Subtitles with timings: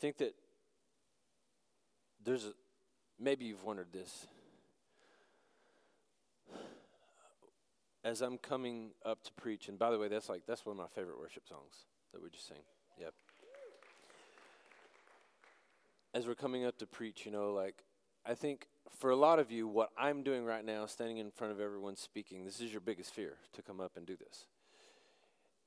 [0.00, 0.34] think that
[2.24, 2.52] there's a,
[3.18, 4.26] maybe you've wondered this.
[8.02, 10.78] As I'm coming up to preach, and by the way, that's like that's one of
[10.78, 12.56] my favorite worship songs that we just sing.
[12.98, 13.12] Yep.
[16.14, 17.84] As we're coming up to preach, you know, like
[18.24, 21.52] I think for a lot of you, what I'm doing right now, standing in front
[21.52, 24.46] of everyone speaking, this is your biggest fear to come up and do this.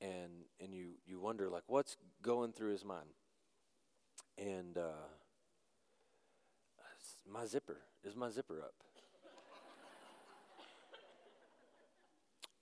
[0.00, 3.10] And and you you wonder like what's going through his mind.
[4.38, 5.06] And uh,
[7.30, 8.74] my zipper is my zipper up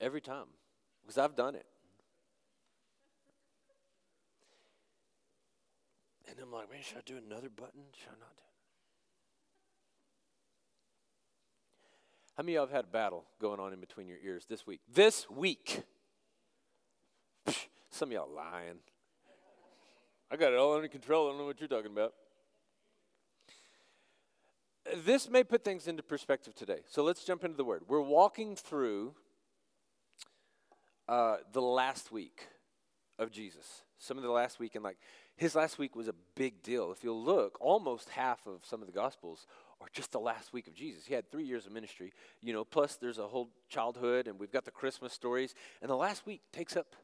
[0.01, 0.47] every time
[1.03, 1.67] because I've done it.
[6.29, 7.83] And I'm like, man, should I do another button?
[7.95, 8.43] Should I not do?
[12.37, 14.67] How many of y'all have had a battle going on in between your ears this
[14.67, 14.81] week?
[14.93, 15.83] This week.
[17.91, 18.79] Some of y'all lying.
[20.33, 21.27] I got it all under control.
[21.27, 22.15] I don't know what you're talking about.
[25.05, 26.79] This may put things into perspective today.
[26.89, 27.83] So let's jump into the word.
[27.87, 29.15] We're walking through
[31.07, 32.49] uh, the last week
[33.19, 33.83] of Jesus.
[33.99, 34.97] Some of the last week, and like
[35.37, 36.91] his last week was a big deal.
[36.93, 39.47] If you'll look, almost half of some of the Gospels
[39.83, 41.05] are just the last week of Jesus.
[41.05, 44.51] He had three years of ministry, you know, plus there's a whole childhood, and we've
[44.51, 45.55] got the Christmas stories.
[45.83, 46.97] And the last week takes up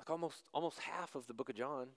[0.00, 1.88] like almost almost half of the book of John.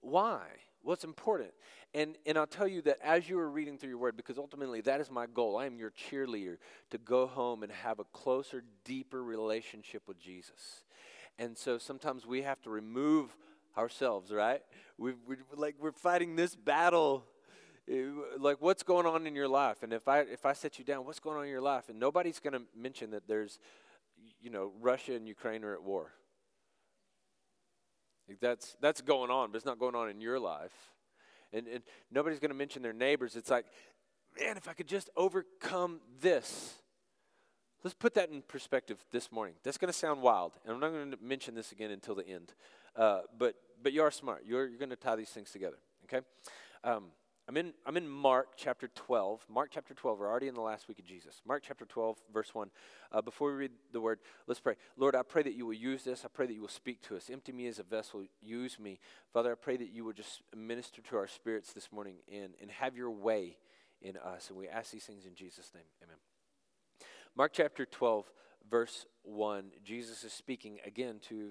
[0.00, 0.46] Why?
[0.86, 1.50] It's important.
[1.94, 4.80] And, and I'll tell you that as you are reading through your word, because ultimately
[4.82, 5.56] that is my goal.
[5.56, 6.58] I am your cheerleader
[6.90, 10.84] to go home and have a closer, deeper relationship with Jesus.
[11.38, 13.34] And so sometimes we have to remove
[13.76, 14.60] ourselves, right?
[14.98, 17.24] We, we like we're fighting this battle.
[17.90, 18.04] Eh,
[18.38, 19.82] like what's going on in your life?
[19.82, 21.88] And if I if I set you down, what's going on in your life?
[21.88, 23.58] And nobody's going to mention that there's,
[24.40, 26.12] you know, Russia and Ukraine are at war.
[28.40, 30.72] That's, that's going on, but it's not going on in your life.
[31.52, 33.36] And, and nobody's going to mention their neighbors.
[33.36, 33.66] It's like,
[34.38, 36.74] man, if I could just overcome this.
[37.82, 39.54] Let's put that in perspective this morning.
[39.62, 42.26] That's going to sound wild, and I'm not going to mention this again until the
[42.26, 42.54] end.
[42.96, 44.44] Uh, but, but you are smart.
[44.46, 46.24] You're, you're going to tie these things together, okay?
[46.82, 47.04] Um,
[47.46, 49.44] I'm in, I'm in Mark chapter 12.
[49.50, 50.18] Mark chapter 12.
[50.18, 51.42] We're already in the last week of Jesus.
[51.46, 52.70] Mark chapter 12, verse 1.
[53.12, 54.76] Uh, before we read the word, let's pray.
[54.96, 56.24] Lord, I pray that you will use this.
[56.24, 57.28] I pray that you will speak to us.
[57.30, 58.24] Empty me as a vessel.
[58.42, 58.98] Use me.
[59.30, 62.70] Father, I pray that you will just minister to our spirits this morning and, and
[62.70, 63.58] have your way
[64.00, 64.48] in us.
[64.48, 65.84] And we ask these things in Jesus' name.
[66.02, 66.16] Amen.
[67.36, 68.24] Mark chapter 12,
[68.70, 69.66] verse 1.
[69.84, 71.50] Jesus is speaking again to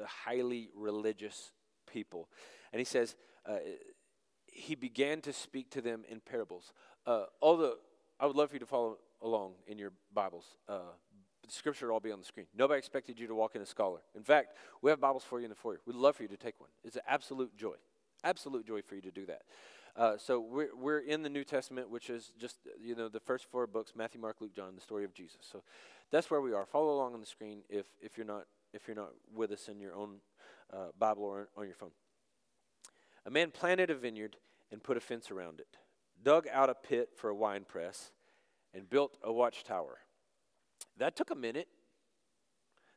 [0.00, 1.52] uh, highly religious
[1.86, 2.30] people.
[2.72, 3.14] And he says,
[3.46, 3.56] uh,
[4.54, 6.72] he began to speak to them in parables.
[7.06, 7.76] Uh, the,
[8.18, 10.44] I would love for you to follow along in your Bibles.
[10.68, 10.94] Uh,
[11.46, 12.46] the scripture will all be on the screen.
[12.56, 14.00] Nobody expected you to walk in a scholar.
[14.14, 15.80] In fact, we have Bibles for you in the foyer.
[15.86, 16.70] We'd love for you to take one.
[16.84, 17.74] It's an absolute joy,
[18.22, 19.42] absolute joy for you to do that.
[19.96, 23.46] Uh, so we're, we're in the New Testament, which is just, you know, the first
[23.50, 25.38] four books, Matthew, Mark, Luke, John, the story of Jesus.
[25.42, 25.62] So
[26.10, 26.64] that's where we are.
[26.66, 29.80] Follow along on the screen if, if, you're, not, if you're not with us in
[29.80, 30.16] your own
[30.72, 31.90] uh, Bible or on your phone.
[33.26, 34.36] A man planted a vineyard
[34.70, 35.78] and put a fence around it,
[36.22, 38.12] dug out a pit for a wine press,
[38.74, 39.98] and built a watchtower.
[40.98, 41.68] That took a minute.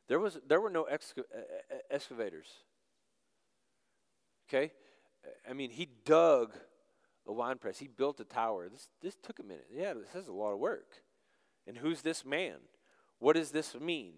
[0.08, 2.48] There, was, there were no exca- uh, uh, uh, excavators.
[4.48, 4.72] Okay?
[5.48, 6.54] I mean, he dug
[7.26, 8.68] a wine press, he built a tower.
[8.68, 9.66] This, this took a minute.
[9.70, 11.02] Yeah, this is a lot of work.
[11.66, 12.56] And who's this man?
[13.18, 14.14] What does this mean?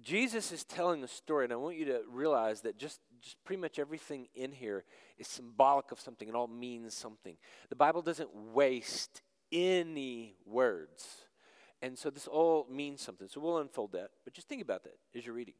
[0.00, 3.60] Jesus is telling a story, and I want you to realize that just, just pretty
[3.60, 4.84] much everything in here
[5.18, 6.28] is symbolic of something.
[6.28, 7.36] It all means something.
[7.68, 9.22] The Bible doesn't waste
[9.52, 11.26] any words.
[11.82, 13.28] And so this all means something.
[13.28, 14.10] So we'll unfold that.
[14.24, 15.54] But just think about that as you're reading.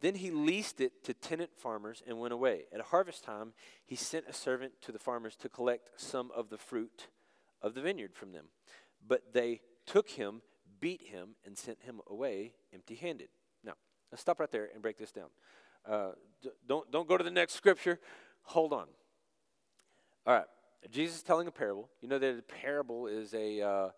[0.00, 2.62] Then he leased it to tenant farmers and went away.
[2.72, 3.52] At harvest time,
[3.84, 7.08] he sent a servant to the farmers to collect some of the fruit
[7.60, 8.46] of the vineyard from them.
[9.06, 10.42] But they took him
[10.80, 13.28] beat him and sent him away empty handed.
[13.64, 13.74] Now,
[14.10, 15.28] let's stop right there and break this down.
[15.88, 16.10] Uh,
[16.42, 17.98] d- don't, don't go to the next scripture.
[18.42, 18.86] Hold on.
[20.26, 20.46] All right.
[20.90, 21.88] Jesus is telling a parable.
[22.00, 23.60] You know that a parable is a.
[23.60, 23.88] Uh,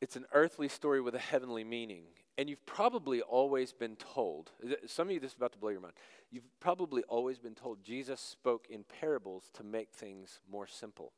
[0.00, 2.04] it's an earthly story with a heavenly meaning.
[2.38, 4.50] And you've probably always been told,
[4.86, 5.94] some of you, this is about to blow your mind.
[6.30, 11.12] You've probably always been told Jesus spoke in parables to make things more simple.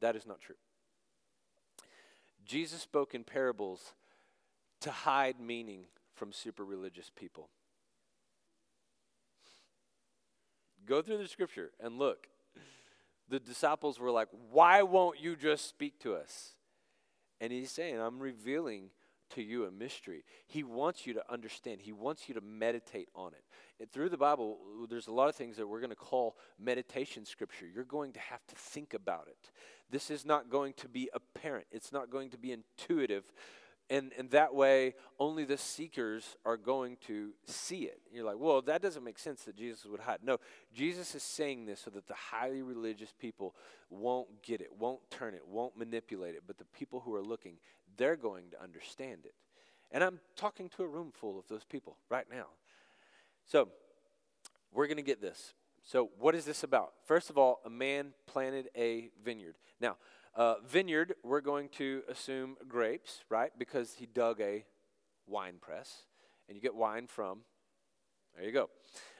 [0.00, 0.56] That is not true.
[2.48, 3.92] Jesus spoke in parables
[4.80, 5.84] to hide meaning
[6.14, 7.50] from super religious people.
[10.86, 12.26] Go through the scripture and look.
[13.28, 16.54] The disciples were like, Why won't you just speak to us?
[17.38, 18.88] And he's saying, I'm revealing
[19.30, 20.24] to you a mystery.
[20.46, 23.44] He wants you to understand, He wants you to meditate on it.
[23.80, 24.58] And through the Bible,
[24.88, 27.66] there's a lot of things that we're going to call meditation scripture.
[27.72, 29.50] You're going to have to think about it.
[29.90, 33.30] This is not going to be apparent, it's not going to be intuitive.
[33.90, 38.00] And, and that way, only the seekers are going to see it.
[38.12, 40.18] You're like, well, that doesn't make sense that Jesus would hide.
[40.22, 40.36] No,
[40.74, 43.54] Jesus is saying this so that the highly religious people
[43.88, 46.42] won't get it, won't turn it, won't manipulate it.
[46.46, 47.54] But the people who are looking,
[47.98, 49.34] they're going to understand it.
[49.90, 52.46] And I'm talking to a room full of those people right now.
[53.44, 53.68] So,
[54.72, 55.54] we're going to get this.
[55.82, 56.92] So, what is this about?
[57.06, 59.54] First of all, a man planted a vineyard.
[59.80, 59.96] Now,
[60.34, 63.50] uh, vineyard, we're going to assume grapes, right?
[63.58, 64.64] Because he dug a
[65.26, 66.04] wine press,
[66.48, 67.40] and you get wine from.
[68.36, 68.68] There you go.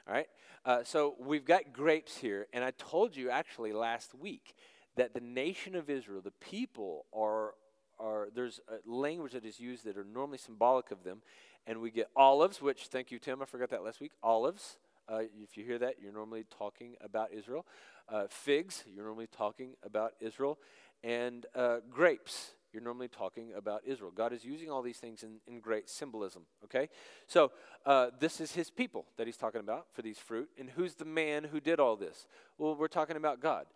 [0.06, 0.28] All right.
[0.64, 4.54] Uh, so we've got grapes here, and I told you actually last week
[4.96, 7.54] that the nation of Israel, the people, are
[8.00, 11.22] are there's language that is used that are normally symbolic of them,
[11.66, 13.42] and we get olives, which thank you, Tim.
[13.42, 14.12] I forgot that last week.
[14.22, 14.78] Olives.
[15.08, 17.64] Uh, if you hear that, you're normally talking about Israel.
[18.10, 20.58] Uh, figs, you're normally talking about Israel
[21.02, 22.52] and uh, grapes.
[22.72, 24.10] You're normally talking about Israel.
[24.14, 26.90] God is using all these things in, in great symbolism, okay?
[27.26, 27.52] So,
[27.86, 30.50] uh, this is his people that he's talking about for these fruit.
[30.58, 32.26] And who's the man who did all this?
[32.58, 33.66] Well, we're talking about God.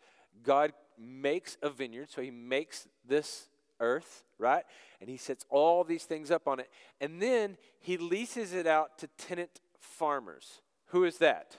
[0.43, 3.49] God makes a vineyard, so he makes this
[3.83, 4.65] earth, right?
[5.01, 6.71] And he sets all these things up on it.
[7.01, 10.63] And then he leases it out to tenant farmers.
[10.87, 11.59] Who is that?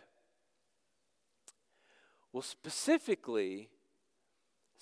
[2.31, 3.69] Well, specifically,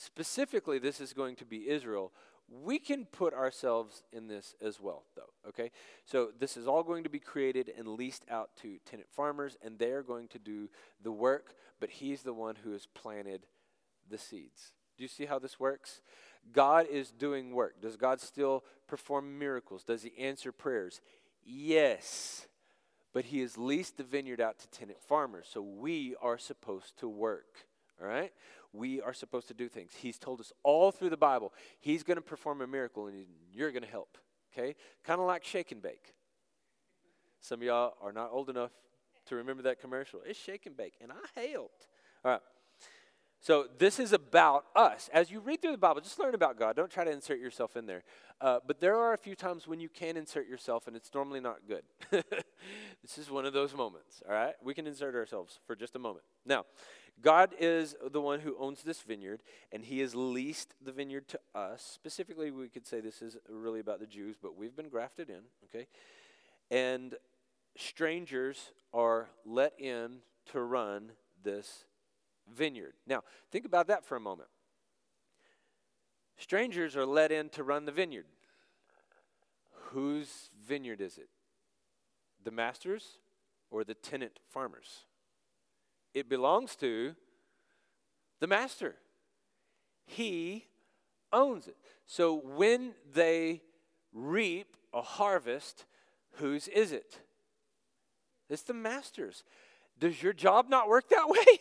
[0.02, 2.12] Specifically, this is going to be Israel.
[2.50, 5.70] We can put ourselves in this as well, though, okay?
[6.06, 9.78] So, this is all going to be created and leased out to tenant farmers, and
[9.78, 10.70] they're going to do
[11.04, 13.46] the work, but He's the one who has planted
[14.10, 14.72] the seeds.
[14.98, 16.02] Do you see how this works?
[16.52, 17.82] God is doing work.
[17.82, 19.84] Does God still perform miracles?
[19.84, 21.02] Does He answer prayers?
[21.44, 22.48] Yes.
[23.14, 27.08] But He has leased the vineyard out to tenant farmers, so we are supposed to
[27.08, 27.68] work,
[28.02, 28.32] all right?
[28.74, 29.92] we are supposed to do things.
[29.98, 33.72] He's told us all through the Bible, He's going to perform a miracle and you're
[33.72, 34.18] going to help.
[34.54, 34.76] Okay?
[35.04, 36.14] Kind of like shake and bake.
[37.40, 38.72] Some of y'all are not old enough
[39.28, 40.22] to remember that commercial.
[40.26, 41.88] It's shake and bake, and I helped.
[42.24, 42.42] All right.
[43.44, 45.10] So this is about us.
[45.12, 46.76] As you read through the Bible, just learn about God.
[46.76, 48.04] Don't try to insert yourself in there.
[48.40, 51.40] Uh, but there are a few times when you can insert yourself, and it's normally
[51.40, 51.82] not good.
[52.12, 54.22] this is one of those moments.
[54.28, 56.24] All right, we can insert ourselves for just a moment.
[56.46, 56.66] Now,
[57.20, 59.42] God is the one who owns this vineyard,
[59.72, 61.82] and He has leased the vineyard to us.
[61.82, 65.42] Specifically, we could say this is really about the Jews, but we've been grafted in,
[65.66, 65.88] okay?
[66.70, 67.16] And
[67.76, 70.18] strangers are let in
[70.52, 71.12] to run
[71.44, 71.86] this
[72.56, 72.94] vineyard.
[73.07, 74.50] Now, think about that for a moment.
[76.38, 78.25] Strangers are let in to run the vineyard.
[79.92, 81.30] Whose vineyard is it?
[82.44, 83.19] The master's
[83.69, 85.06] or the tenant farmers?
[86.13, 87.15] it belongs to
[88.39, 88.95] the master.
[90.06, 90.65] He
[91.31, 91.77] owns it.
[92.06, 93.62] So when they
[94.13, 95.86] reap a harvest,
[96.33, 97.20] whose is it?
[98.50, 99.43] It's the master's.
[100.00, 101.60] Does your job not work that way?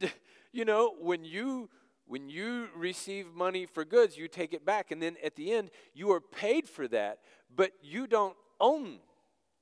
[0.52, 1.68] you know, when you
[2.06, 5.70] when you receive money for goods, you take it back and then at the end
[5.94, 7.20] you are paid for that,
[7.54, 8.98] but you don't own.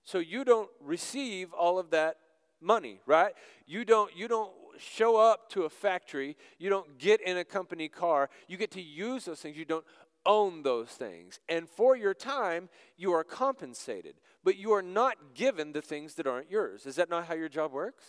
[0.04, 2.16] So you don't receive all of that
[2.60, 3.32] money, right?
[3.66, 7.88] You don't you don't show up to a factory, you don't get in a company
[7.88, 9.84] car, you get to use those things, you don't
[10.24, 11.40] own those things.
[11.48, 16.26] And for your time, you are compensated, but you are not given the things that
[16.26, 16.86] aren't yours.
[16.86, 18.04] Is that not how your job works?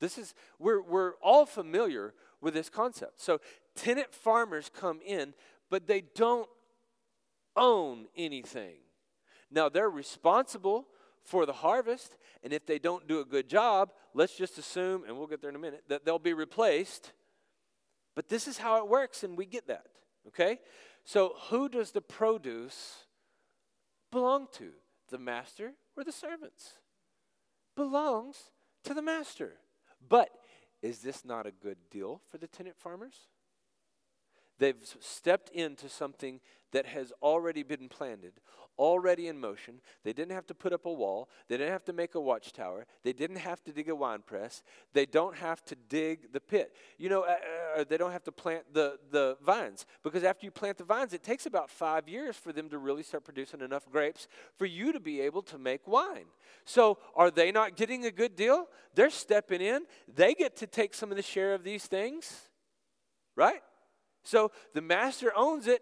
[0.00, 3.20] This is we're we're all familiar with this concept.
[3.20, 3.40] So
[3.74, 5.34] tenant farmers come in,
[5.70, 6.48] but they don't
[7.56, 8.76] own anything.
[9.50, 10.86] Now they're responsible
[11.24, 12.16] for the harvest.
[12.42, 15.50] And if they don't do a good job, let's just assume, and we'll get there
[15.50, 17.12] in a minute, that they'll be replaced.
[18.14, 19.86] But this is how it works, and we get that.
[20.28, 20.58] Okay?
[21.04, 23.04] So, who does the produce
[24.10, 24.70] belong to?
[25.10, 26.74] The master or the servants?
[27.76, 28.50] Belongs
[28.84, 29.54] to the master.
[30.06, 30.30] But
[30.82, 33.28] is this not a good deal for the tenant farmers?
[34.58, 36.40] They've stepped into something
[36.72, 38.40] that has already been planted,
[38.78, 39.80] already in motion.
[40.04, 41.28] They didn't have to put up a wall.
[41.48, 42.86] They didn't have to make a watchtower.
[43.02, 44.62] They didn't have to dig a wine press.
[44.92, 46.74] They don't have to dig the pit.
[46.98, 47.36] You know, uh,
[47.78, 51.12] uh, they don't have to plant the, the vines because after you plant the vines,
[51.12, 54.92] it takes about five years for them to really start producing enough grapes for you
[54.92, 56.26] to be able to make wine.
[56.64, 58.66] So, are they not getting a good deal?
[58.94, 59.82] They're stepping in.
[60.12, 62.48] They get to take some of the share of these things,
[63.36, 63.62] right?
[64.28, 65.80] So the master owns it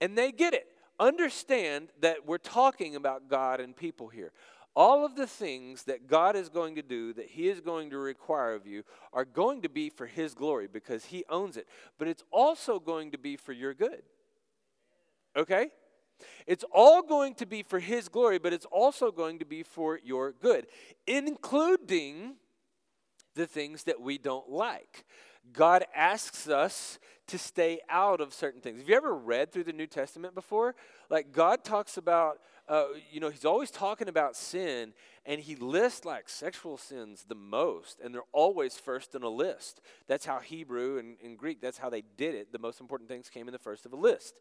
[0.00, 0.66] and they get it.
[0.98, 4.32] Understand that we're talking about God and people here.
[4.74, 7.98] All of the things that God is going to do, that He is going to
[7.98, 11.66] require of you, are going to be for His glory because He owns it.
[11.98, 14.02] But it's also going to be for your good.
[15.34, 15.68] Okay?
[16.46, 19.98] It's all going to be for His glory, but it's also going to be for
[20.02, 20.66] your good,
[21.06, 22.36] including
[23.34, 25.04] the things that we don't like.
[25.52, 26.98] God asks us
[27.28, 28.78] to stay out of certain things.
[28.78, 30.76] Have you ever read through the New Testament before?
[31.10, 32.38] Like, God talks about,
[32.68, 34.92] uh, you know, He's always talking about sin,
[35.24, 39.80] and He lists like sexual sins the most, and they're always first in a list.
[40.06, 42.52] That's how Hebrew and, and Greek, that's how they did it.
[42.52, 44.38] The most important things came in the first of a list.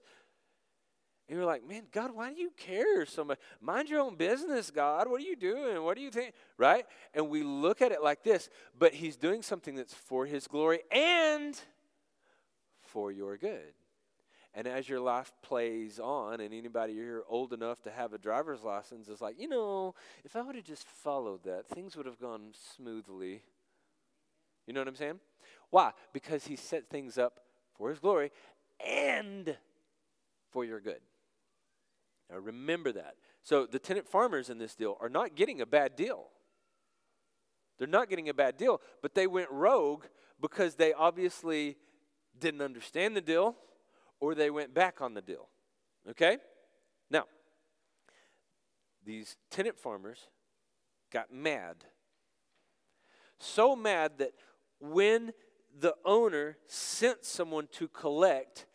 [1.28, 3.40] And you're like, man, God, why do you care so much?
[3.60, 5.10] Mind your own business, God.
[5.10, 5.82] What are you doing?
[5.82, 6.36] What do you think?
[6.58, 6.86] Right?
[7.16, 10.82] And we look at it like this, but He's doing something that's for His glory
[10.92, 11.60] and
[12.80, 13.74] for your good.
[14.54, 18.64] And as your life plays on, and anybody here old enough to have a driver's
[18.64, 22.20] license is like, you know, if I would have just followed that, things would have
[22.20, 23.42] gone smoothly.
[24.68, 25.20] You know what I'm saying?
[25.72, 25.92] Why?
[26.14, 27.40] Because He set things up
[27.74, 28.32] for His glory
[28.80, 29.58] and
[30.52, 31.02] for your good.
[32.30, 33.16] Now remember that.
[33.44, 36.28] So the tenant farmers in this deal are not getting a bad deal.
[37.78, 40.06] They're not getting a bad deal, but they went rogue
[40.40, 41.78] because they obviously
[42.40, 43.56] didn't understand the deal
[44.20, 45.50] or they went back on the deal.
[46.10, 46.38] Okay?
[47.10, 47.26] Now,
[49.06, 50.20] these tenant farmers
[51.12, 51.78] got mad.
[53.40, 54.32] So mad that
[54.80, 55.34] when
[55.78, 58.66] the owner sent someone to collect,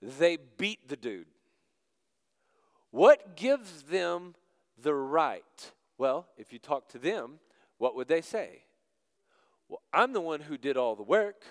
[0.00, 1.26] they beat the dude.
[2.92, 4.34] What gives them
[4.80, 5.72] the right?
[5.98, 7.40] Well, if you talk to them,
[7.78, 8.62] what would they say?
[9.68, 11.42] Well, I'm the one who did all the work.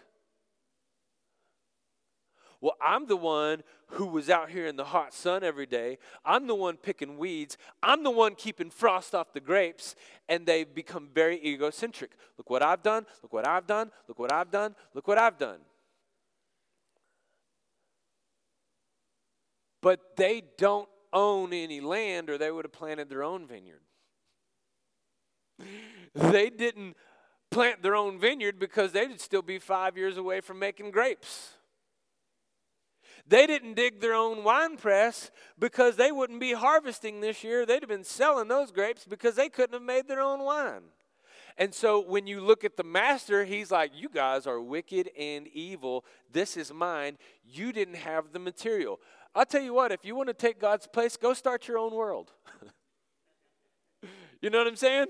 [2.62, 5.98] Well, I'm the one who was out here in the hot sun every day.
[6.24, 7.58] I'm the one picking weeds.
[7.82, 9.96] I'm the one keeping frost off the grapes.
[10.30, 12.12] And they've become very egocentric.
[12.38, 13.08] Look what I've done.
[13.24, 13.90] Look what I've done.
[14.08, 14.76] Look what I've done.
[14.94, 15.58] Look what I've done.
[19.82, 23.82] But they don't own any land or they would have planted their own vineyard.
[26.14, 26.98] They didn't
[27.52, 31.52] plant their own vineyard because they'd still be five years away from making grapes.
[33.28, 37.66] They didn't dig their own wine press because they wouldn't be harvesting this year.
[37.66, 40.84] They'd have been selling those grapes because they couldn't have made their own wine.
[41.58, 45.48] And so when you look at the master, he's like, You guys are wicked and
[45.48, 46.06] evil.
[46.32, 47.18] This is mine.
[47.44, 49.00] You didn't have the material.
[49.34, 51.94] I'll tell you what, if you want to take God's place, go start your own
[51.94, 52.32] world.
[54.42, 55.08] you know what I'm saying?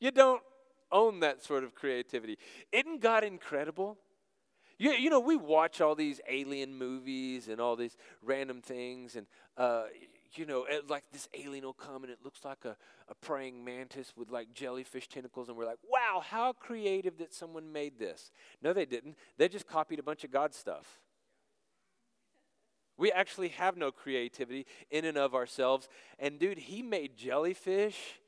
[0.00, 0.42] You don't
[0.90, 2.38] own that sort of creativity.
[2.72, 3.98] Isn't God incredible?
[4.78, 9.26] You, you know, we watch all these alien movies and all these random things, and,
[9.56, 9.84] uh,
[10.34, 12.76] you know, like this alien will come and it looks like a,
[13.08, 17.72] a praying mantis with like jellyfish tentacles, and we're like, wow, how creative that someone
[17.72, 18.32] made this.
[18.62, 19.16] No, they didn't.
[19.36, 21.00] They just copied a bunch of God stuff.
[22.96, 25.88] We actually have no creativity in and of ourselves.
[26.18, 28.20] And dude, he made jellyfish,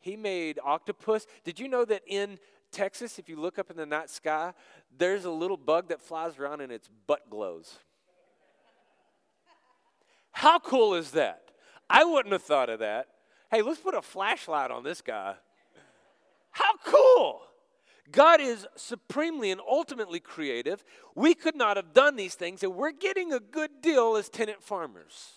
[0.00, 1.26] he made octopus.
[1.44, 2.38] Did you know that in
[2.72, 4.54] Texas, if you look up in the night sky,
[4.96, 7.78] there's a little bug that flies around and its butt glows?
[10.32, 11.50] How cool is that?
[11.88, 13.08] I wouldn't have thought of that.
[13.50, 15.34] Hey, let's put a flashlight on this guy.
[18.12, 20.84] God is supremely and ultimately creative.
[21.14, 24.62] We could not have done these things, and we're getting a good deal as tenant
[24.62, 25.32] farmers.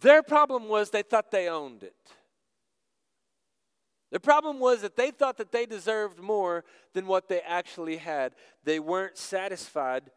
[0.00, 1.94] Their problem was they thought they owned it.
[4.12, 8.34] The problem was that they thought that they deserved more than what they actually had.
[8.64, 10.10] They weren't satisfied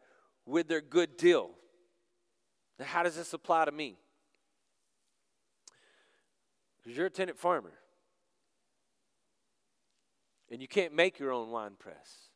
[0.46, 1.50] with their good deal.
[2.78, 3.96] Now, how does this apply to me?
[6.78, 7.72] Because you're a tenant farmer
[10.50, 12.30] and you can't make your own wine press.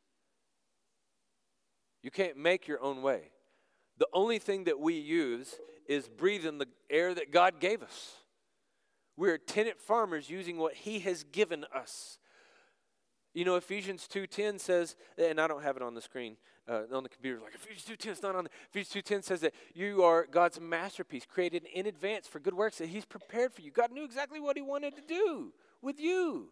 [2.03, 3.31] You can't make your own way.
[3.99, 5.55] The only thing that we use
[5.89, 8.17] is breathing the air that God gave us.
[9.17, 12.19] We're tenant farmers using what He has given us.
[13.33, 16.37] You know, Ephesians 2.10 says, and I don't have it on the screen,
[16.69, 18.53] uh, on the computer, like Ephesians 2.10, it's not on there.
[18.73, 22.89] Ephesians 2.10 says that you are God's masterpiece, created in advance for good works that
[22.89, 23.71] He's prepared for you.
[23.71, 25.53] God knew exactly what He wanted to do
[25.83, 26.51] with you.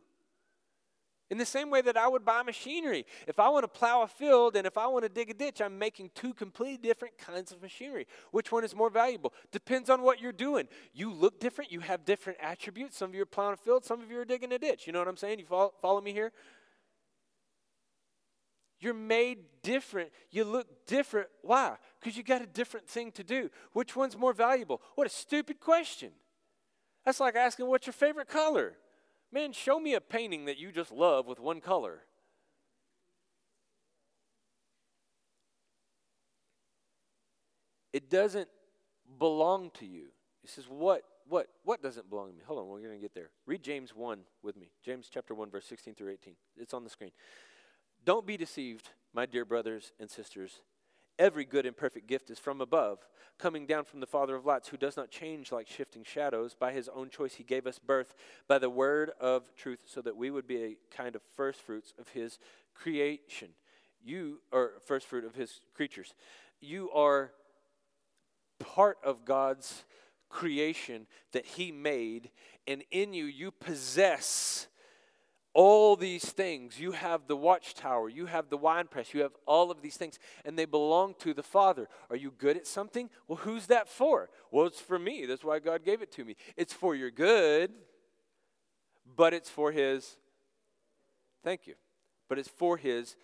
[1.32, 3.06] In the same way that I would buy machinery.
[3.26, 5.62] If I want to plow a field and if I want to dig a ditch,
[5.62, 8.06] I'm making two completely different kinds of machinery.
[8.32, 9.32] Which one is more valuable?
[9.50, 10.68] Depends on what you're doing.
[10.92, 12.98] You look different, you have different attributes.
[12.98, 14.86] Some of you are plowing a field, some of you are digging a ditch.
[14.86, 15.38] You know what I'm saying?
[15.38, 16.32] You follow, follow me here?
[18.78, 20.10] You're made different.
[20.30, 21.28] You look different.
[21.40, 21.76] Why?
[21.98, 23.48] Because you got a different thing to do.
[23.72, 24.82] Which one's more valuable?
[24.96, 26.10] What a stupid question.
[27.06, 28.74] That's like asking, what's your favorite color?
[29.32, 32.00] Man, show me a painting that you just love with one color.
[37.92, 38.48] It doesn't
[39.18, 40.08] belong to you.
[40.42, 42.42] He says, what, what, what doesn't belong to me?
[42.46, 43.30] Hold on, we're going to get there.
[43.46, 44.70] Read James 1 with me.
[44.84, 46.34] James chapter 1, verse 16 through 18.
[46.56, 47.12] It's on the screen.
[48.04, 50.60] Don't be deceived, my dear brothers and sisters.
[51.18, 52.98] Every good and perfect gift is from above,
[53.38, 56.54] coming down from the Father of lights, who does not change like shifting shadows.
[56.54, 58.14] By his own choice, he gave us birth
[58.48, 61.92] by the word of truth, so that we would be a kind of first fruits
[61.98, 62.38] of his
[62.74, 63.48] creation.
[64.02, 66.14] You are first fruit of his creatures.
[66.60, 67.32] You are
[68.58, 69.84] part of God's
[70.28, 72.30] creation that he made,
[72.66, 74.66] and in you, you possess
[75.54, 76.80] all these things.
[76.80, 80.58] You have the watchtower, you have the winepress, you have all of these things, and
[80.58, 81.88] they belong to the Father.
[82.10, 83.10] Are you good at something?
[83.28, 84.30] Well, who's that for?
[84.50, 85.26] Well, it's for me.
[85.26, 86.36] That's why God gave it to me.
[86.56, 87.70] It's for your good,
[89.16, 90.16] but it's for His,
[91.44, 91.74] thank you,
[92.28, 93.16] but it's for His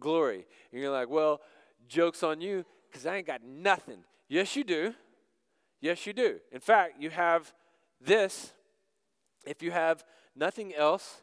[0.00, 0.46] glory.
[0.72, 1.40] And you're like, well,
[1.88, 3.98] joke's on you because I ain't got nothing.
[4.28, 4.94] Yes, you do.
[5.80, 6.40] Yes, you do.
[6.50, 7.52] In fact, you have
[8.00, 8.52] this.
[9.46, 11.22] If you have nothing else,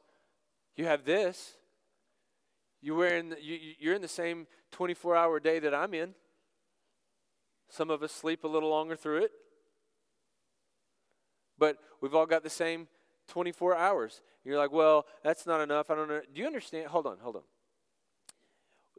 [0.75, 1.53] you have this.
[2.81, 6.13] You are in the, you, you're in the same 24 hour day that I'm in.
[7.69, 9.31] Some of us sleep a little longer through it.
[11.57, 12.87] But we've all got the same
[13.29, 14.21] 24 hours.
[14.43, 15.89] You're like, well, that's not enough.
[15.89, 16.21] I don't know.
[16.33, 16.87] Do you understand?
[16.87, 17.43] Hold on, hold on.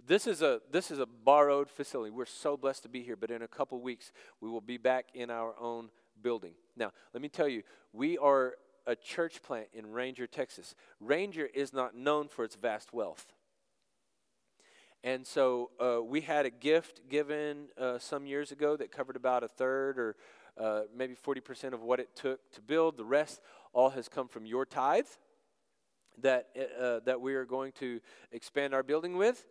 [0.07, 2.11] This is a this is a borrowed facility.
[2.11, 5.07] We're so blessed to be here, but in a couple weeks we will be back
[5.15, 5.89] in our own
[6.21, 6.53] building.
[6.77, 7.63] Now, let me tell you,
[7.93, 8.55] we are
[8.87, 10.75] a church plant in Ranger, Texas.
[11.01, 13.27] Ranger is not known for its vast wealth.
[15.03, 19.45] And so uh, we had a gift given uh, some years ago that covered about
[19.45, 20.17] a third or
[20.59, 22.97] uh, maybe 40% of what it took to build.
[22.97, 23.41] The rest
[23.75, 25.07] all has come from your tithe
[26.23, 26.49] that,
[26.81, 28.01] uh, that we are going to
[28.33, 29.47] expand our building with.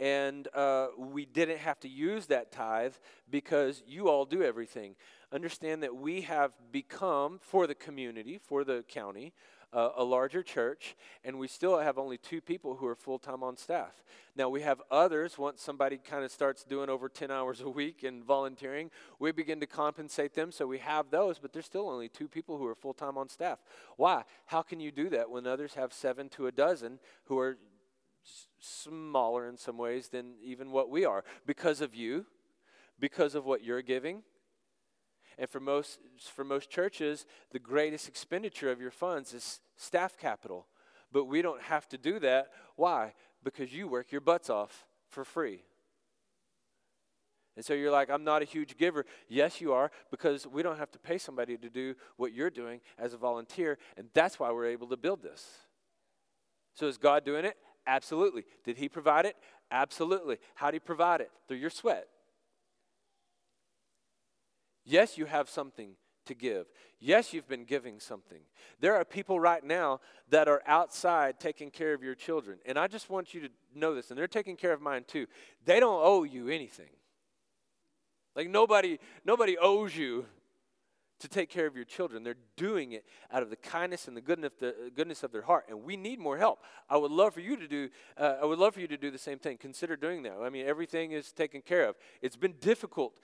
[0.00, 2.94] And uh, we didn't have to use that tithe
[3.30, 4.94] because you all do everything
[5.32, 9.32] understand that we have become, for the community, for the county,
[9.72, 13.42] uh, a larger church, and we still have only two people who are full time
[13.42, 14.02] on staff.
[14.34, 18.02] Now, we have others, once somebody kind of starts doing over 10 hours a week
[18.02, 22.08] and volunteering, we begin to compensate them, so we have those, but there's still only
[22.08, 23.58] two people who are full time on staff.
[23.96, 24.24] Why?
[24.46, 27.58] How can you do that when others have seven to a dozen who are
[28.58, 31.24] smaller in some ways than even what we are?
[31.46, 32.24] Because of you,
[32.98, 34.22] because of what you're giving,
[35.38, 36.00] and for most,
[36.34, 40.66] for most churches, the greatest expenditure of your funds is staff capital.
[41.12, 42.48] But we don't have to do that.
[42.76, 43.14] Why?
[43.44, 45.62] Because you work your butts off for free.
[47.56, 49.04] And so you're like, I'm not a huge giver.
[49.28, 52.80] Yes, you are, because we don't have to pay somebody to do what you're doing
[52.98, 53.78] as a volunteer.
[53.96, 55.44] And that's why we're able to build this.
[56.74, 57.56] So is God doing it?
[57.86, 58.44] Absolutely.
[58.64, 59.34] Did He provide it?
[59.70, 60.38] Absolutely.
[60.54, 61.30] How did He provide it?
[61.48, 62.06] Through your sweat.
[64.88, 66.66] Yes, you have something to give.
[66.98, 68.40] Yes, you've been giving something.
[68.80, 72.58] There are people right now that are outside taking care of your children.
[72.64, 75.26] And I just want you to know this, and they're taking care of mine too.
[75.66, 76.88] They don't owe you anything.
[78.34, 80.24] Like nobody nobody owes you
[81.20, 82.22] to take care of your children.
[82.22, 85.66] They're doing it out of the kindness and the goodness, the goodness of their heart,
[85.68, 86.60] and we need more help.
[86.88, 87.90] I would love for you to do.
[88.16, 89.58] Uh, I would love for you to do the same thing.
[89.58, 90.36] Consider doing that.
[90.42, 91.96] I mean, everything is taken care of.
[92.22, 93.18] It's been difficult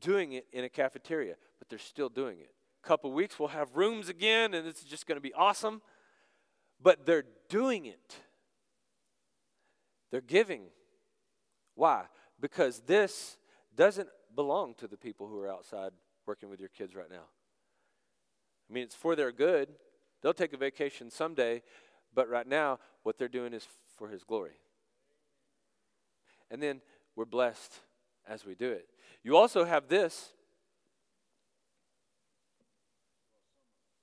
[0.00, 2.50] doing it in a cafeteria, but they're still doing it.
[2.84, 5.82] A couple weeks, we'll have rooms again, and it's just going to be awesome.
[6.80, 8.16] But they're doing it.
[10.10, 10.62] They're giving.
[11.74, 12.04] Why?
[12.40, 13.38] Because this
[13.74, 15.92] doesn't belong to the people who are outside
[16.26, 17.24] working with your kids right now.
[18.68, 19.68] I mean, it's for their good.
[20.22, 21.62] They'll take a vacation someday,
[22.14, 24.58] but right now, what they're doing is for His glory.
[26.50, 26.80] And then
[27.14, 27.80] we're blessed
[28.28, 28.88] as we do it.
[29.26, 30.28] You also have this.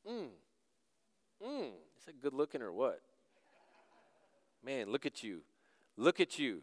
[0.06, 0.28] Mm.
[1.42, 1.68] Mm.
[1.98, 3.00] Is that good looking or what?
[4.66, 5.40] Man, look at you.
[5.96, 6.62] Look at you.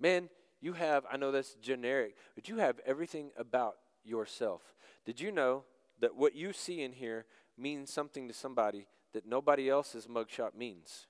[0.00, 0.28] Man,
[0.60, 4.62] you have, I know that's generic, but you have everything about yourself.
[5.06, 5.62] Did you know
[6.00, 7.24] that what you see in here
[7.56, 11.06] means something to somebody that nobody else's mugshot means?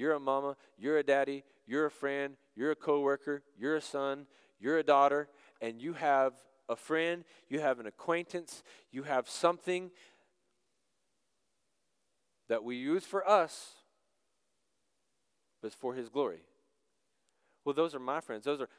[0.00, 4.26] You're a mama, you're a daddy, you're a friend, you're a coworker, you're a son,
[4.58, 5.28] you're a daughter,
[5.60, 6.32] and you have
[6.70, 9.90] a friend, you have an acquaintance, you have something
[12.48, 13.72] that we use for us,
[15.60, 16.44] but for His glory.
[17.66, 18.46] Well, those are my friends.
[18.46, 18.70] Those are.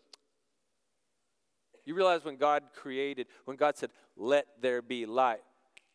[1.86, 5.42] You realize when God created, when God said, let there be light,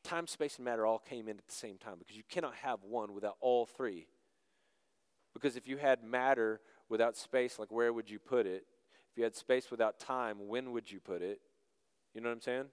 [0.05, 2.85] time, space, and matter all came in at the same time because you cannot have
[2.85, 4.07] one without all three.
[5.37, 8.65] Because if you had matter without space, like where would you put it?
[9.13, 11.43] If you had space without time, when would you put it?
[12.15, 12.65] You know what I'm saying?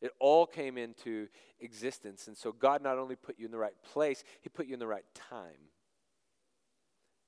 [0.00, 1.26] It all came into
[1.58, 2.28] existence.
[2.28, 4.78] And so God not only put you in the right place, He put you in
[4.78, 5.72] the right time.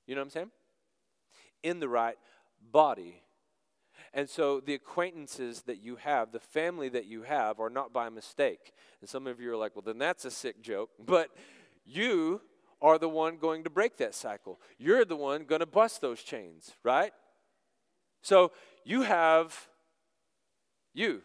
[0.07, 0.51] You know what I'm saying?
[1.61, 2.15] In the right
[2.71, 3.21] body.
[4.13, 8.07] And so the acquaintances that you have, the family that you have, are not by
[8.07, 8.71] mistake.
[9.01, 10.91] And some of you are like, well, then that's a sick joke.
[11.05, 11.31] But
[11.85, 12.39] you
[12.81, 14.59] are the one going to break that cycle.
[14.77, 17.11] You're the one going to bust those chains, right?
[18.21, 18.51] So
[18.83, 19.67] you have
[20.93, 21.21] you.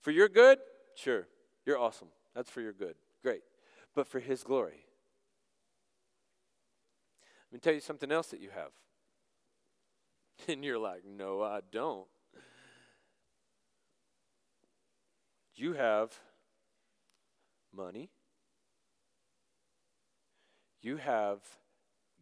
[0.00, 0.58] For your good?
[0.94, 1.26] Sure.
[1.66, 2.08] You're awesome.
[2.34, 2.94] That's for your good.
[3.22, 3.42] Great.
[3.94, 4.86] But for His glory.
[7.50, 8.70] Let me tell you something else that you have.
[10.48, 12.06] And you're like, no, I don't.
[15.54, 16.18] You have
[17.76, 18.08] money.
[20.82, 21.40] You have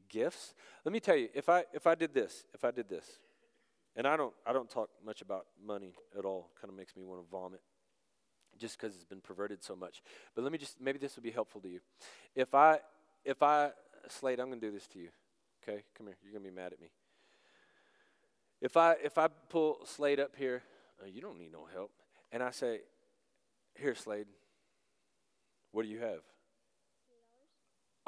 [0.09, 0.55] gifts.
[0.85, 3.05] Let me tell you, if I if I did this, if I did this,
[3.97, 7.05] and I don't I don't talk much about money at all, kind of makes me
[7.05, 7.61] want to vomit
[8.59, 10.03] just because it's been perverted so much.
[10.35, 11.81] But let me just maybe this will be helpful to you.
[12.35, 12.81] If I
[13.25, 13.71] if I
[14.09, 15.09] Slade, I'm going to do this to you.
[15.63, 16.17] Okay, come here.
[16.23, 16.89] You're going to be mad at me.
[18.61, 20.63] If I if I pull Slade up here,
[21.03, 21.91] oh, you don't need no help,
[22.33, 22.81] and I say,
[23.75, 24.27] "Here, Slade,
[25.73, 26.21] what do you have?"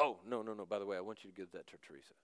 [0.01, 0.65] Oh no no no!
[0.65, 2.15] By the way, I want you to give that to Teresa.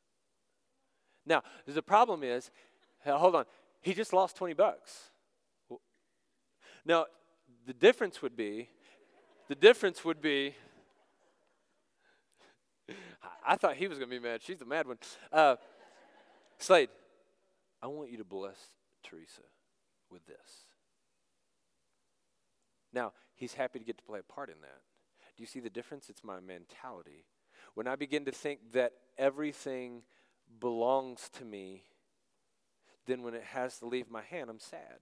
[1.26, 2.50] Now the problem is,
[3.04, 3.44] hold on,
[3.82, 5.10] he just lost twenty bucks.
[6.84, 7.06] Now
[7.66, 8.70] the difference would be,
[9.48, 10.54] the difference would be.
[13.46, 14.40] I thought he was going to be mad.
[14.42, 14.98] She's the mad one.
[15.32, 15.56] Uh,
[16.58, 16.88] Slade,
[17.82, 18.58] I want you to bless
[19.04, 19.42] Teresa
[20.10, 20.64] with this.
[22.92, 24.80] Now, he's happy to get to play a part in that.
[25.36, 26.08] Do you see the difference?
[26.08, 27.26] It's my mentality.
[27.76, 30.00] When I begin to think that everything
[30.60, 31.82] belongs to me,
[33.04, 34.98] then when it has to leave my hand, I'm sad.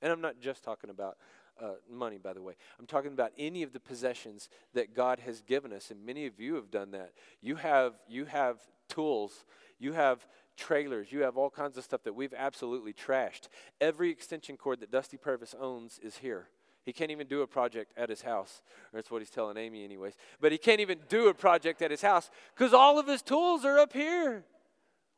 [0.00, 1.16] And I'm not just talking about
[1.60, 2.54] uh, money, by the way.
[2.78, 6.38] I'm talking about any of the possessions that God has given us, and many of
[6.38, 7.14] you have done that.
[7.42, 9.44] You have you have tools,
[9.80, 10.24] you have
[10.56, 13.48] trailers, you have all kinds of stuff that we've absolutely trashed.
[13.80, 16.46] Every extension cord that Dusty Purvis owns is here.
[16.86, 18.62] He can't even do a project at his house.
[18.92, 20.14] That's what he's telling Amy, anyways.
[20.40, 23.64] But he can't even do a project at his house because all of his tools
[23.64, 24.44] are up here.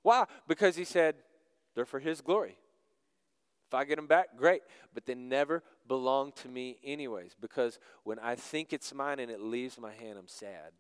[0.02, 0.24] Why?
[0.48, 1.16] Because he said,
[1.74, 2.57] they're for his glory.
[3.68, 4.62] If I get them back, great.
[4.94, 9.42] But they never belong to me, anyways, because when I think it's mine and it
[9.42, 10.72] leaves my hand, I'm sad.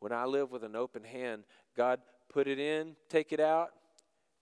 [0.00, 1.44] When I live with an open hand,
[1.76, 2.00] God
[2.32, 3.72] put it in, take it out.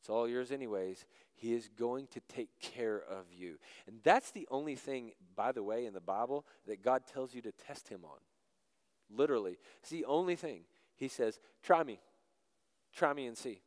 [0.00, 1.04] It's all yours, anyways.
[1.34, 3.58] He is going to take care of you.
[3.86, 7.42] And that's the only thing, by the way, in the Bible that God tells you
[7.42, 8.18] to test Him on.
[9.10, 9.58] Literally.
[9.80, 10.62] It's the only thing.
[10.96, 12.00] He says, try me.
[12.94, 13.60] Try me and see.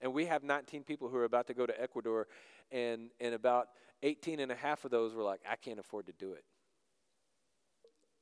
[0.00, 2.26] And we have 19 people who are about to go to Ecuador,
[2.70, 3.68] and, and about
[4.02, 6.44] 18 and a half of those were like, I can't afford to do it.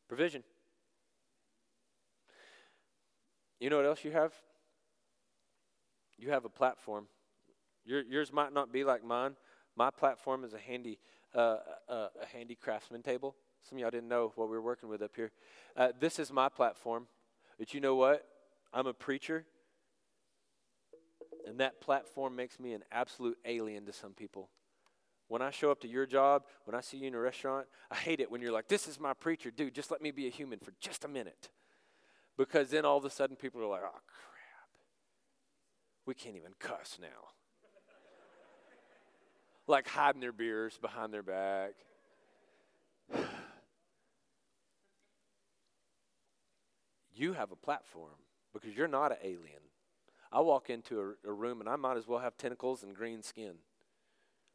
[0.08, 0.42] Provision.
[3.60, 4.32] You know what else you have?
[6.18, 7.06] You have a platform.
[7.84, 9.36] Your, yours might not be like mine.
[9.76, 10.98] My platform is a handy,
[11.34, 11.56] uh,
[11.88, 13.36] uh, a handy craftsman table.
[13.68, 15.30] Some of y'all didn't know what we were working with up here.
[15.76, 17.06] Uh, this is my platform.
[17.58, 18.26] But you know what?
[18.72, 19.44] I'm a preacher.
[21.46, 24.50] And that platform makes me an absolute alien to some people.
[25.28, 27.94] When I show up to your job, when I see you in a restaurant, I
[27.94, 29.50] hate it when you're like, This is my preacher.
[29.50, 31.50] Dude, just let me be a human for just a minute.
[32.40, 34.70] Because then all of a sudden people are like, oh, crap.
[36.06, 37.28] We can't even cuss now.
[39.70, 41.72] Like hiding their beers behind their back.
[47.14, 48.10] you have a platform
[48.52, 49.62] because you're not an alien.
[50.32, 53.22] I walk into a, a, room and I might as well have tentacles and green
[53.22, 53.54] skin,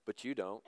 [0.06, 0.62] but you don't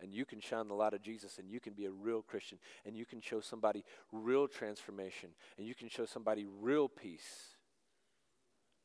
[0.00, 2.58] and you can shine the light of Jesus and you can be a real Christian
[2.84, 7.53] and you can show somebody real transformation and you can show somebody real peace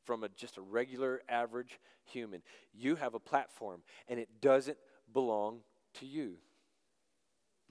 [0.04, 2.42] from a, just a regular average human.
[2.72, 4.78] You have a platform and it doesn't
[5.12, 5.60] belong
[5.94, 6.36] to you.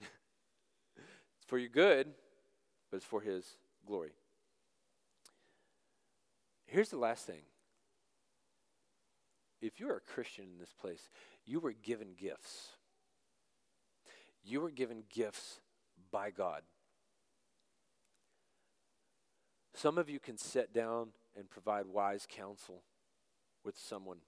[0.00, 2.08] it's for your good,
[2.90, 3.44] but it's for His
[3.86, 4.12] glory.
[6.66, 7.42] Here's the last thing.
[9.60, 11.10] If you're a Christian in this place,
[11.44, 12.68] you were given gifts.
[14.42, 15.60] You were given gifts
[16.10, 16.62] by God.
[19.74, 22.82] Some of you can sit down and provide wise counsel
[23.64, 24.18] with someone.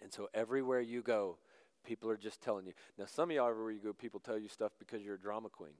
[0.00, 1.38] And so everywhere you go,
[1.84, 2.72] people are just telling you.
[2.98, 5.48] Now, some of y'all, everywhere you go, people tell you stuff because you're a drama
[5.48, 5.74] queen.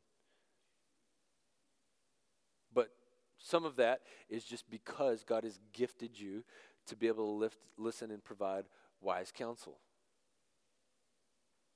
[2.73, 2.91] But
[3.39, 6.45] some of that is just because God has gifted you
[6.87, 8.65] to be able to lift, listen and provide
[9.01, 9.79] wise counsel.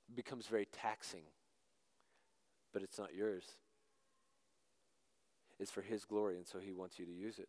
[0.09, 1.23] It becomes very taxing,
[2.73, 3.45] but it's not yours.
[5.59, 7.47] It's for His glory, and so He wants you to use it.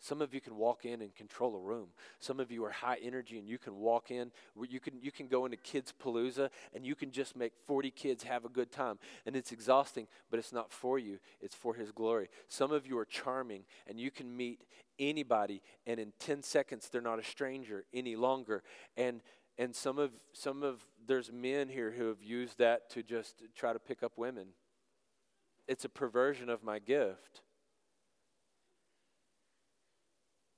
[0.00, 1.88] Some of you can walk in and control a room.
[2.20, 4.30] Some of you are high energy and you can walk in.
[4.68, 8.22] You can, you can go into Kids Palooza and you can just make 40 kids
[8.22, 8.98] have a good time.
[9.26, 12.28] And it's exhausting, but it's not for you, it's for His glory.
[12.48, 14.60] Some of you are charming and you can meet
[14.98, 18.62] anybody, and in 10 seconds, they're not a stranger any longer.
[18.96, 19.20] And
[19.60, 23.72] and some of some of there's men here who have used that to just try
[23.72, 24.48] to pick up women.
[25.66, 27.42] It's a perversion of my gift.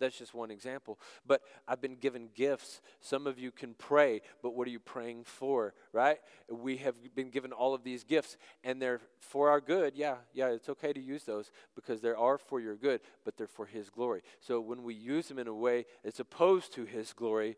[0.01, 0.99] That's just one example.
[1.27, 2.81] But I've been given gifts.
[3.01, 6.19] Some of you can pray, but what are you praying for, right?
[6.49, 9.95] We have been given all of these gifts, and they're for our good.
[9.95, 13.47] Yeah, yeah, it's okay to use those because they are for your good, but they're
[13.47, 14.23] for His glory.
[14.41, 17.57] So when we use them in a way that's opposed to His glory,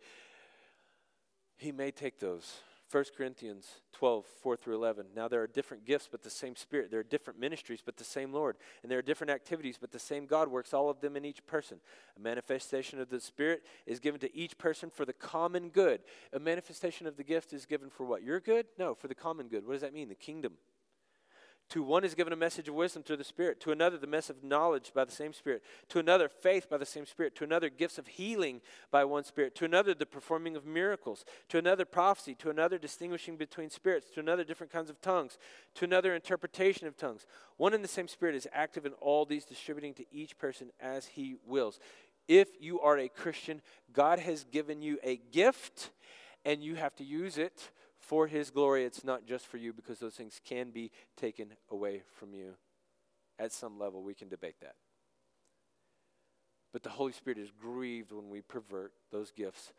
[1.57, 2.61] He may take those
[2.93, 5.07] 1 Corinthians 12, 4 through 11.
[5.17, 6.91] Now there are different gifts, but the same Spirit.
[6.91, 8.59] There are different ministries, but the same Lord.
[8.83, 11.45] And there are different activities, but the same God works all of them in each
[11.47, 11.79] person.
[12.19, 16.03] A manifestation of the Spirit is given to each person for the common good.
[16.35, 18.23] A manifestation of the gift is given for what?
[18.23, 18.67] Your good?
[18.79, 19.67] No, for the common good.
[19.67, 20.11] What does that mean?
[20.11, 20.53] The kingdom.
[21.73, 24.37] To one is given a message of wisdom through the Spirit, to another, the message
[24.37, 27.71] of knowledge by the same Spirit, to another, faith by the same Spirit, to another,
[27.71, 32.35] gifts of healing by one Spirit, to another, the performing of miracles, to another, prophecy,
[32.35, 35.39] to another, distinguishing between spirits, to another, different kinds of tongues,
[35.75, 37.25] to another, interpretation of tongues.
[37.57, 41.07] One and the same Spirit is active in all these, distributing to each person as
[41.07, 41.81] he wills.
[42.29, 43.63] If you are a Christian,
[43.95, 45.89] God has given you a gift,
[46.45, 47.71] and you have to use it
[48.03, 48.85] for His glory.
[48.85, 52.55] It's not just for you because those things can be taken away from you.
[53.39, 54.75] At some level, we can debate that.
[56.73, 59.73] But the Holy Spirit is grieved when we pervert those gifts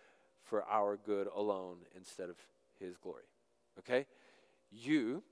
[0.44, 2.38] for our good alone instead of
[2.80, 3.24] His glory.
[3.80, 4.06] Okay?
[4.72, 5.24] You,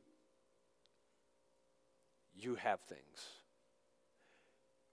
[2.36, 3.02] you have things.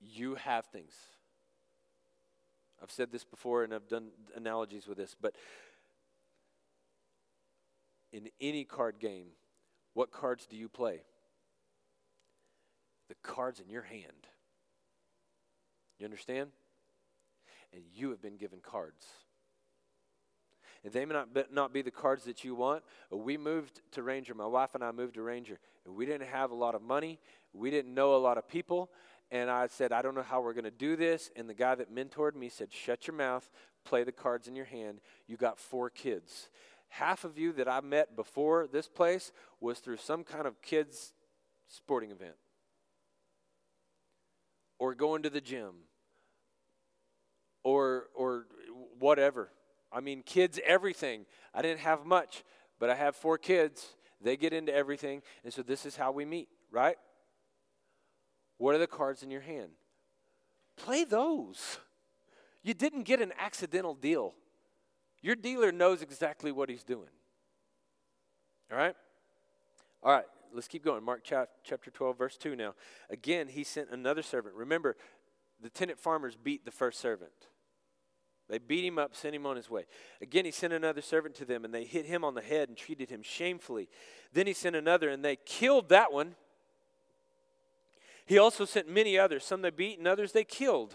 [0.01, 0.93] You have things.
[2.83, 5.35] I've said this before and I've done analogies with this, but
[8.13, 9.29] in any card game,
[9.95, 11.03] what cards do you play?
[13.09, 14.27] The cards in your hand.
[15.99, 16.51] You understand?
[17.73, 19.05] And you have been given cards.
[20.85, 22.85] And they may not be, not be the cards that you want.
[23.11, 24.35] We moved to Ranger.
[24.35, 25.59] My wife and I moved to Ranger.
[25.85, 27.19] And we didn't have a lot of money.
[27.53, 28.91] We didn't know a lot of people.
[29.31, 31.31] And I said, I don't know how we're going to do this.
[31.37, 33.51] And the guy that mentored me said, Shut your mouth,
[33.85, 35.01] play the cards in your hand.
[35.27, 36.49] You got four kids
[36.89, 41.13] half of you that I met before this place was through some kind of kids'
[41.69, 42.37] sporting event
[44.79, 45.75] or going to the gym
[47.63, 48.47] or or
[48.99, 49.51] whatever.
[49.93, 51.27] I mean, kids everything.
[51.55, 52.45] I didn't have much,
[52.79, 53.87] but I have four kids.
[54.21, 56.97] They get into everything, and so this is how we meet, right?
[58.59, 59.71] What are the cards in your hand?
[60.77, 61.79] Play those.
[62.63, 64.35] You didn't get an accidental deal.
[65.21, 67.09] Your dealer knows exactly what he's doing.
[68.71, 68.95] All right?
[70.03, 71.03] All right, let's keep going.
[71.03, 72.75] Mark chapter 12, verse 2 now.
[73.11, 74.55] Again, he sent another servant.
[74.55, 74.97] Remember,
[75.61, 77.33] the tenant farmers beat the first servant.
[78.49, 79.85] They beat him up, sent him on his way.
[80.23, 82.79] Again, he sent another servant to them, and they hit him on the head and
[82.79, 83.89] treated him shamefully.
[84.33, 86.35] Then he sent another, and they killed that one.
[88.25, 89.45] He also sent many others.
[89.45, 90.95] Some they beat, and others they killed.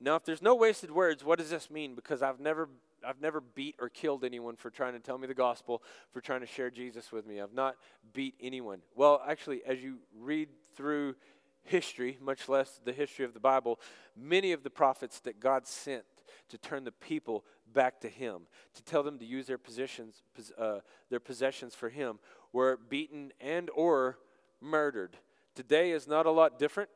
[0.00, 1.94] Now, if there's no wasted words, what does this mean?
[1.94, 2.68] Because I've never
[3.06, 5.82] I've never beat or killed anyone for trying to tell me the gospel,
[6.12, 7.40] for trying to share Jesus with me.
[7.40, 7.76] I've not
[8.12, 8.80] beat anyone.
[8.94, 11.14] Well, actually, as you read through
[11.62, 13.80] history, much less the history of the Bible,
[14.16, 16.04] many of the prophets that God sent
[16.48, 18.42] to turn the people back to Him,
[18.74, 20.22] to tell them to use their positions,
[20.58, 22.18] uh, their possessions for Him,
[22.52, 24.18] were beaten and or
[24.60, 25.16] murdered.
[25.54, 26.90] Today is not a lot different.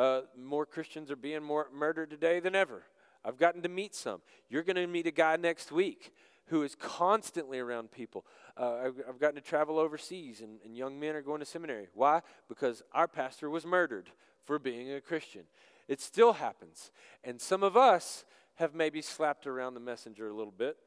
[0.00, 2.84] Uh, more Christians are being more murdered today than ever.
[3.22, 4.22] I've gotten to meet some.
[4.48, 6.14] You're going to meet a guy next week
[6.46, 8.24] who is constantly around people.
[8.56, 11.88] Uh, I've, I've, gotten to travel overseas, and, and young men are going to seminary.
[11.92, 12.22] Why?
[12.48, 14.08] Because our pastor was murdered
[14.46, 15.42] for being a Christian.
[15.86, 16.90] It still happens.
[17.22, 20.78] And some of us have maybe slapped around the messenger a little bit,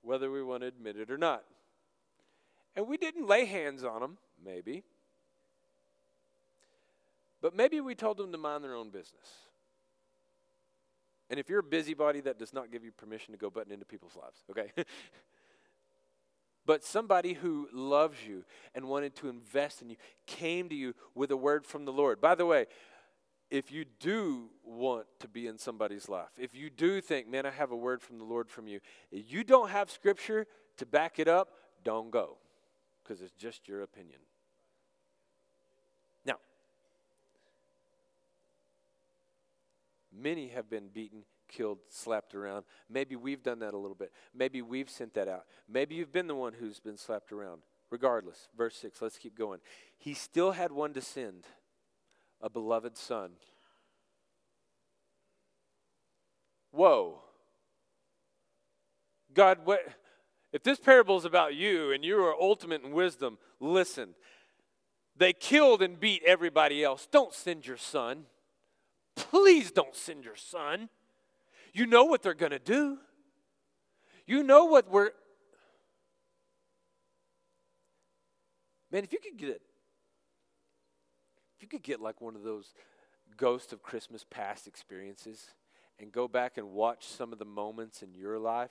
[0.00, 1.44] whether we want to admit it or not.
[2.74, 4.84] And we didn't lay hands on them, maybe.
[7.42, 9.26] But maybe we told them to mind their own business.
[11.28, 13.84] And if you're a busybody, that does not give you permission to go button into
[13.84, 14.70] people's lives, okay?
[16.66, 21.30] but somebody who loves you and wanted to invest in you came to you with
[21.30, 22.20] a word from the Lord.
[22.20, 22.66] By the way,
[23.50, 27.50] if you do want to be in somebody's life, if you do think, man, I
[27.50, 30.46] have a word from the Lord from you, you don't have scripture
[30.78, 31.48] to back it up,
[31.84, 32.38] don't go
[33.02, 34.20] because it's just your opinion.
[40.16, 42.64] Many have been beaten, killed, slapped around.
[42.88, 44.12] Maybe we've done that a little bit.
[44.34, 45.44] Maybe we've sent that out.
[45.68, 47.62] Maybe you've been the one who's been slapped around.
[47.90, 49.60] Regardless, verse 6, let's keep going.
[49.98, 51.46] He still had one to send
[52.40, 53.32] a beloved son.
[56.70, 57.20] Whoa.
[59.34, 59.80] God, what?
[60.52, 64.14] If this parable is about you and you are ultimate in wisdom, listen.
[65.16, 67.06] They killed and beat everybody else.
[67.10, 68.24] Don't send your son.
[69.16, 70.88] Please don't send your son.
[71.72, 72.98] You know what they're going to do.
[74.26, 75.10] You know what we're.
[78.90, 79.62] Man, if you could get it,
[81.56, 82.74] if you could get like one of those
[83.36, 85.54] ghost of Christmas past experiences
[85.98, 88.70] and go back and watch some of the moments in your life,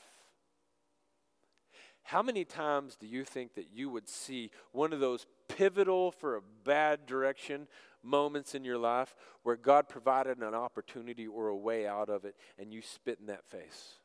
[2.04, 6.36] how many times do you think that you would see one of those pivotal for
[6.36, 7.68] a bad direction
[8.04, 12.36] moments in your life where God provided an opportunity or a way out of it
[12.58, 14.00] and you spit in that face?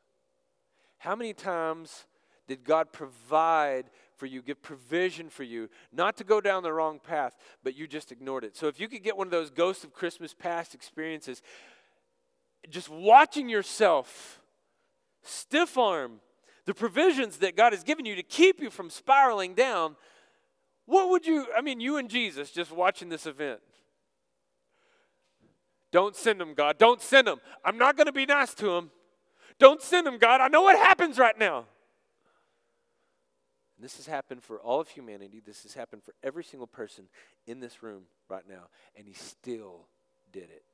[0.99, 2.07] How many times
[2.49, 6.99] did God provide for you, give provision for you, not to go down the wrong
[6.99, 8.57] path, but you just ignored it.
[8.57, 11.43] So if you could get one of those ghosts of Christmas past experiences,
[12.71, 14.41] just watching yourself
[15.23, 16.21] stiff arm
[16.65, 19.97] the provisions that God has given you to keep you from spiraling down,
[20.87, 23.61] what would you, I mean, you and Jesus just watching this event.
[25.97, 26.77] Don't send them, God.
[26.77, 27.41] Don't send them.
[27.65, 28.91] I'm not going to be nice to them.
[29.59, 30.43] Don't send them, God.
[30.43, 31.65] I know what happens right now.
[33.75, 35.41] And this has happened for all of humanity.
[35.41, 37.07] This has happened for every single person
[37.47, 38.65] in this room right now.
[38.95, 39.87] And he still
[40.35, 40.67] did it.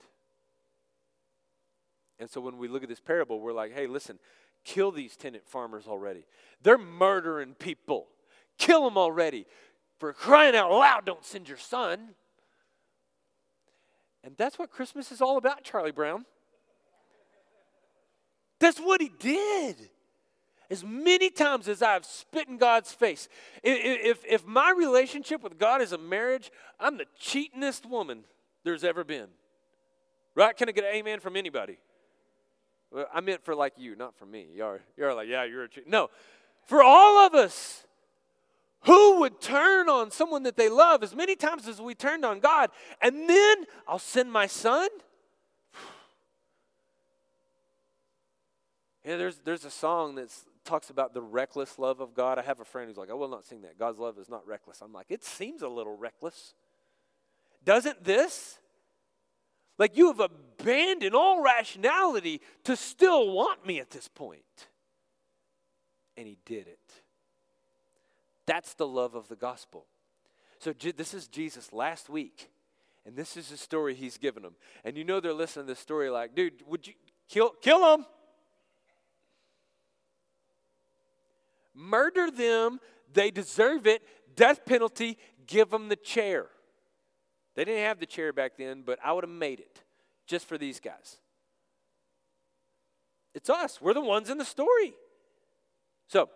[2.19, 4.19] And so when we look at this parable, we're like, hey, listen,
[4.65, 6.25] kill these tenant farmers already.
[6.65, 8.09] They're murdering people.
[8.59, 9.47] Kill them already.
[10.01, 12.17] For crying out loud, don't send your son.
[14.25, 16.25] And that's what Christmas is all about, Charlie Brown.
[18.61, 19.91] That's what he did
[20.71, 23.29] as many times as I've spit in God's face.
[23.63, 28.25] If, if my relationship with God is a marriage, I'm the cheatingest woman
[28.65, 29.27] there's ever been.
[30.35, 30.57] Right?
[30.57, 31.79] Can I get an amen from anybody?
[32.91, 34.47] Well, I meant for like you, not for me.
[34.55, 35.89] You're, you're like, yeah, you're a cheat.
[35.89, 36.09] No,
[36.67, 37.85] for all of us.
[38.85, 42.41] Who would turn on someone that they love as many times as we turned on
[42.41, 42.71] God?
[43.01, 44.89] And then I'll send my son?
[49.05, 50.29] Yeah, there's, there's a song that
[50.65, 52.39] talks about the reckless love of God.
[52.39, 53.77] I have a friend who's like, I will not sing that.
[53.77, 54.81] God's love is not reckless.
[54.81, 56.55] I'm like, it seems a little reckless.
[57.65, 58.61] Doesn't this?
[59.77, 64.69] Like you have abandoned all rationality to still want me at this point.
[66.17, 67.02] And he did it.
[68.47, 69.87] That's the love of the gospel.
[70.59, 72.51] So this is Jesus last week.
[73.05, 74.55] And this is the story he's given them.
[74.85, 76.95] And you know they're listening to this story like, dude, would you
[77.29, 78.07] kill kill them?
[81.75, 82.79] Murder them.
[83.13, 84.03] They deserve it.
[84.37, 85.19] Death penalty.
[85.47, 86.47] Give them the chair.
[87.55, 89.83] They didn't have the chair back then, but I would have made it
[90.27, 91.19] just for these guys.
[93.35, 93.81] It's us.
[93.81, 94.95] We're the ones in the story.
[96.07, 96.31] So,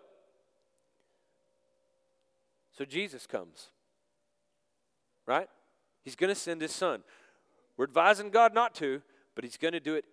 [2.77, 3.67] so Jesus comes.
[5.25, 5.49] Right?
[6.03, 7.03] He's going to send his son.
[7.75, 9.01] We're advising God not to,
[9.35, 10.05] but he's going to do it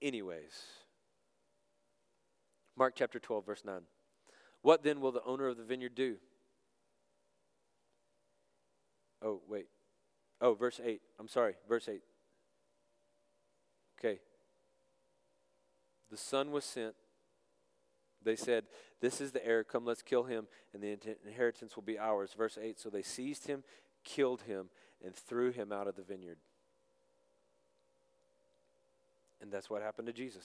[0.00, 0.52] anyways.
[2.76, 3.80] Mark chapter 12, verse 9.
[4.62, 6.16] What then will the owner of the vineyard do?
[9.22, 9.66] Oh, wait.
[10.40, 11.00] Oh, verse 8.
[11.18, 12.02] I'm sorry, verse 8.
[13.98, 14.20] Okay.
[16.10, 16.94] The son was sent.
[18.26, 18.64] They said,
[19.00, 19.62] This is the heir.
[19.62, 22.34] Come, let's kill him, and the inheritance will be ours.
[22.36, 22.78] Verse 8.
[22.78, 23.62] So they seized him,
[24.02, 24.68] killed him,
[25.02, 26.38] and threw him out of the vineyard.
[29.40, 30.44] And that's what happened to Jesus.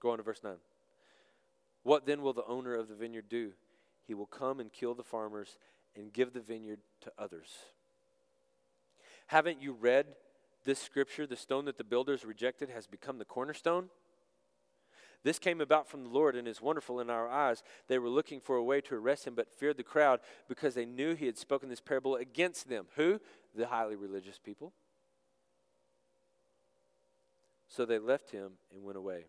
[0.00, 0.54] Go on to verse 9.
[1.82, 3.52] What then will the owner of the vineyard do?
[4.06, 5.58] He will come and kill the farmers
[5.94, 7.50] and give the vineyard to others.
[9.26, 10.06] Haven't you read
[10.64, 11.26] this scripture?
[11.26, 13.90] The stone that the builders rejected has become the cornerstone.
[15.26, 17.64] This came about from the Lord and is wonderful in our eyes.
[17.88, 20.84] They were looking for a way to arrest him, but feared the crowd because they
[20.86, 22.86] knew he had spoken this parable against them.
[22.94, 23.18] Who?
[23.56, 24.72] the highly religious people.
[27.68, 29.24] So they left him and went away.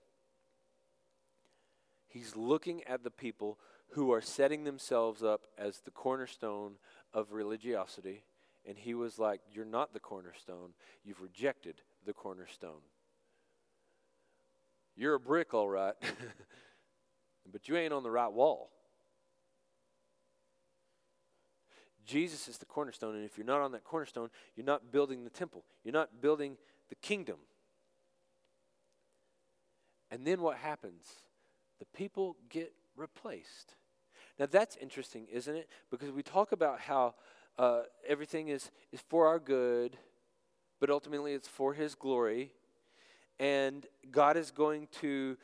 [2.08, 3.58] He's looking at the people
[3.90, 6.74] who are setting themselves up as the cornerstone
[7.14, 8.24] of religiosity.
[8.68, 10.72] And he was like, You're not the cornerstone.
[11.04, 12.82] You've rejected the cornerstone.
[14.98, 15.94] You're a brick, all right,
[17.52, 18.72] but you ain't on the right wall.
[22.04, 25.30] Jesus is the cornerstone, and if you're not on that cornerstone, you're not building the
[25.30, 26.58] temple, you're not building
[26.90, 27.38] the kingdom.
[30.10, 31.06] And then what happens?
[31.80, 33.76] The people get replaced.
[34.40, 35.70] Now that's interesting, isn't it?
[35.92, 37.16] Because we talk about how
[37.60, 39.98] uh, everything is, is for our good,
[40.80, 42.52] but ultimately it's for His glory.
[43.40, 45.38] And God is going to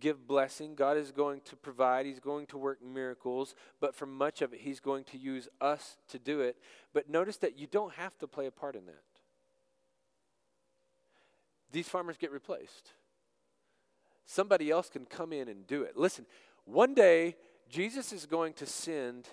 [0.00, 0.74] give blessing.
[0.74, 2.06] God is going to provide.
[2.06, 3.54] He's going to work miracles.
[3.80, 6.56] But for much of it, He's going to use us to do it.
[6.92, 9.02] But notice that you don't have to play a part in that.
[11.72, 12.92] These farmers get replaced.
[14.26, 15.96] Somebody else can come in and do it.
[15.96, 16.24] Listen,
[16.64, 17.36] one day,
[17.68, 19.28] Jesus is going to send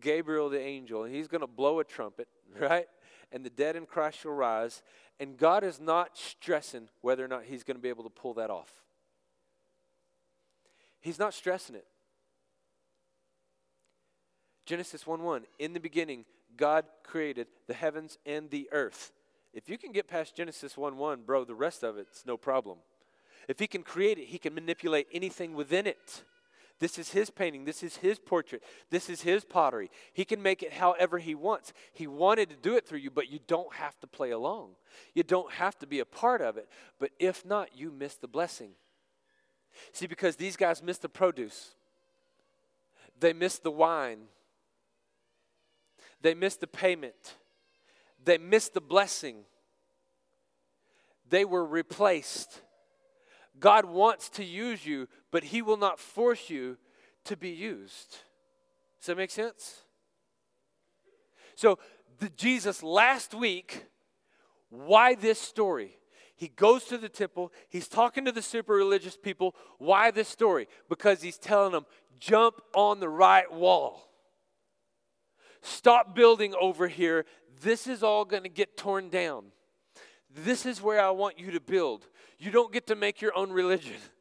[0.00, 2.28] Gabriel the angel, and he's going to blow a trumpet,
[2.60, 2.86] right?
[3.32, 4.82] And the dead in Christ shall rise.
[5.18, 8.34] And God is not stressing whether or not he's going to be able to pull
[8.34, 8.70] that off.
[11.00, 11.86] He's not stressing it.
[14.66, 15.44] Genesis 1 1.
[15.58, 16.24] In the beginning,
[16.56, 19.12] God created the heavens and the earth.
[19.54, 22.78] If you can get past Genesis 1 1, bro, the rest of it's no problem.
[23.48, 26.24] If he can create it, he can manipulate anything within it.
[26.78, 27.64] This is his painting.
[27.64, 28.62] This is his portrait.
[28.90, 29.90] This is his pottery.
[30.12, 31.72] He can make it however he wants.
[31.92, 34.72] He wanted to do it through you, but you don't have to play along.
[35.14, 36.68] You don't have to be a part of it.
[36.98, 38.72] But if not, you miss the blessing.
[39.92, 41.74] See, because these guys missed the produce,
[43.18, 44.20] they missed the wine,
[46.20, 47.36] they missed the payment,
[48.22, 49.44] they missed the blessing.
[51.28, 52.62] They were replaced.
[53.58, 56.78] God wants to use you, but He will not force you
[57.24, 58.16] to be used.
[58.98, 59.82] Does that make sense?
[61.56, 61.78] So,
[62.20, 63.84] the Jesus last week,
[64.70, 65.98] why this story?
[66.36, 69.54] He goes to the temple, he's talking to the super religious people.
[69.76, 70.68] Why this story?
[70.88, 71.84] Because he's telling them,
[72.18, 74.08] jump on the right wall.
[75.60, 77.26] Stop building over here.
[77.60, 79.48] This is all going to get torn down.
[80.34, 82.06] This is where I want you to build.
[82.38, 83.96] You don't get to make your own religion.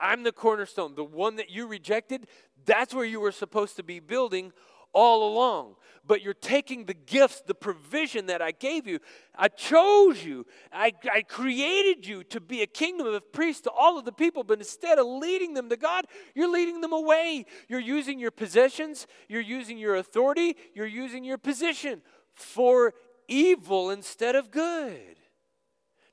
[0.00, 0.94] I'm the cornerstone.
[0.94, 2.26] The one that you rejected,
[2.64, 4.52] that's where you were supposed to be building
[4.92, 5.74] all along.
[6.06, 9.00] But you're taking the gifts, the provision that I gave you.
[9.36, 10.46] I chose you.
[10.72, 14.44] I, I created you to be a kingdom of priests to all of the people.
[14.44, 17.44] But instead of leading them to God, you're leading them away.
[17.68, 22.00] You're using your possessions, you're using your authority, you're using your position
[22.32, 22.94] for
[23.28, 25.16] evil instead of good.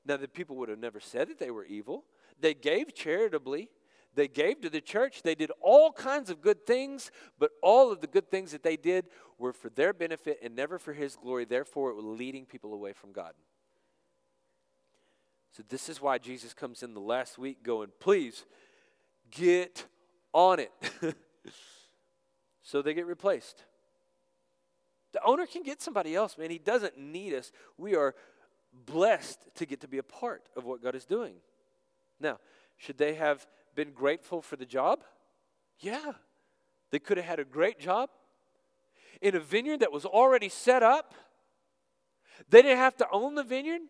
[0.04, 2.04] Now, the people would have never said that they were evil.
[2.38, 3.70] They gave charitably,
[4.16, 8.00] they gave to the church, they did all kinds of good things, but all of
[8.00, 9.06] the good things that they did
[9.38, 11.44] were for their benefit and never for His glory.
[11.44, 13.34] Therefore, it was leading people away from God.
[15.52, 18.44] So, this is why Jesus comes in the last week going, please
[19.30, 19.86] get
[20.32, 20.72] on it.
[22.62, 23.64] so they get replaced.
[25.12, 26.50] The owner can get somebody else, man.
[26.50, 27.52] He doesn't need us.
[27.78, 28.14] We are
[28.72, 31.34] blessed to get to be a part of what God is doing.
[32.20, 32.38] Now,
[32.76, 33.46] should they have
[33.76, 35.04] been grateful for the job?
[35.78, 36.12] Yeah.
[36.90, 38.10] They could have had a great job
[39.20, 41.14] in a vineyard that was already set up.
[42.48, 43.82] They didn't have to own the vineyard.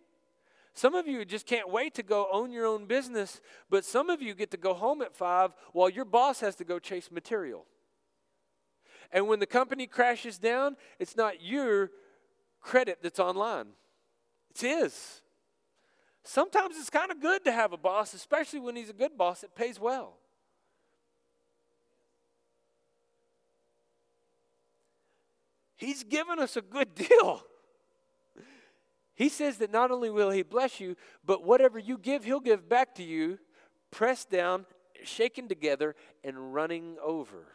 [0.74, 4.20] Some of you just can't wait to go own your own business, but some of
[4.20, 7.64] you get to go home at five while your boss has to go chase material.
[9.10, 11.90] And when the company crashes down, it's not your
[12.60, 13.68] credit that's online.
[14.50, 15.22] It's his.
[16.28, 19.42] Sometimes it's kind of good to have a boss, especially when he's a good boss
[19.42, 20.18] that pays well.
[25.76, 27.44] He's given us a good deal.
[29.14, 32.68] He says that not only will he bless you, but whatever you give, he'll give
[32.68, 33.38] back to you,
[33.92, 34.66] pressed down,
[35.04, 37.46] shaken together, and running over.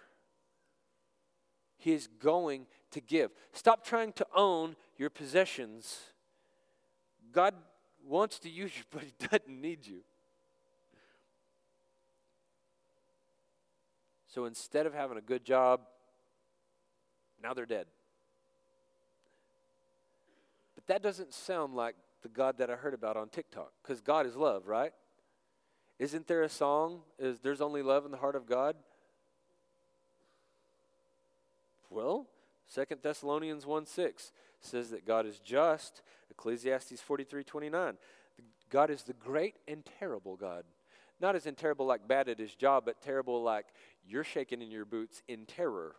[1.77, 3.31] He is going to give.
[3.51, 6.11] Stop trying to own your possessions
[7.31, 7.53] God
[8.05, 10.01] wants to use you, but He doesn't need you.
[14.27, 15.81] So instead of having a good job,
[17.43, 17.85] now they're dead.
[20.75, 24.25] But that doesn't sound like the God that I heard about on TikTok, because God
[24.25, 24.93] is love, right?
[25.99, 27.01] Isn't there a song?
[27.19, 28.75] Is there's only love in the heart of God?
[31.89, 32.27] Well,
[32.71, 36.01] Second Thessalonians 1 6 says that God is just.
[36.29, 37.97] Ecclesiastes 43 29.
[38.69, 40.63] God is the great and terrible God.
[41.19, 43.65] Not as in terrible like bad at his job, but terrible like
[44.07, 45.97] you're shaking in your boots in terror.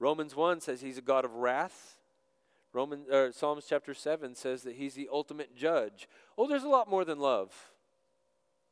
[0.00, 1.96] Romans 1 says he's a God of wrath.
[2.72, 6.08] Roman, uh, Psalms chapter 7 says that he's the ultimate judge.
[6.36, 7.54] Oh, there's a lot more than love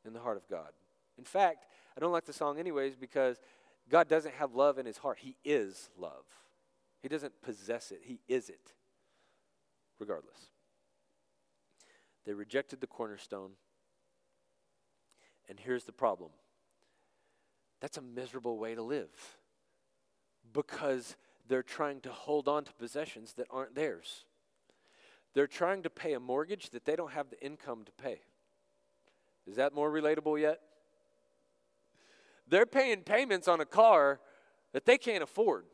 [0.05, 0.71] in the heart of God.
[1.17, 3.39] In fact, I don't like the song anyways because
[3.89, 5.19] God doesn't have love in his heart.
[5.21, 6.25] He is love.
[7.01, 8.73] He doesn't possess it, he is it,
[9.99, 10.51] regardless.
[12.25, 13.51] They rejected the cornerstone.
[15.47, 16.29] And here's the problem
[17.81, 19.09] that's a miserable way to live
[20.53, 21.15] because
[21.47, 24.25] they're trying to hold on to possessions that aren't theirs.
[25.33, 28.21] They're trying to pay a mortgage that they don't have the income to pay.
[29.47, 30.59] Is that more relatable yet?
[32.47, 34.19] They're paying payments on a car
[34.73, 35.65] that they can't afford.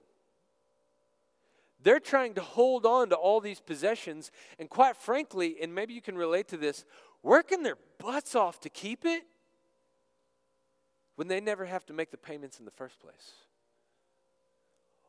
[1.82, 6.02] They're trying to hold on to all these possessions, and quite frankly, and maybe you
[6.02, 6.86] can relate to this,
[7.22, 9.24] working their butts off to keep it
[11.16, 13.34] when they never have to make the payments in the first place.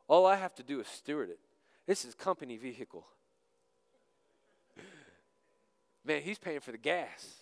[0.07, 1.39] All I have to do is steward it.
[1.85, 3.05] This is company vehicle.
[6.05, 7.41] Man, he's paying for the gas.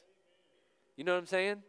[0.95, 1.61] You know what I'm saying?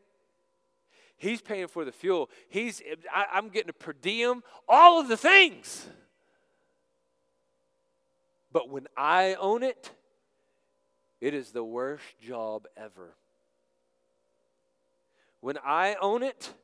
[1.19, 2.31] He's paying for the fuel.
[2.49, 2.83] He's
[3.13, 5.87] I, I'm getting a per diem, all of the things.
[8.57, 9.91] But when I own it,
[11.21, 13.13] it is the worst job ever.
[15.41, 16.55] When I own it,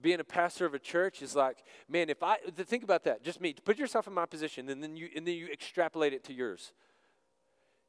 [0.00, 3.40] being a pastor of a church is like, man, if I think about that, just
[3.40, 6.32] me, put yourself in my position and then you and then you extrapolate it to
[6.32, 6.72] yours.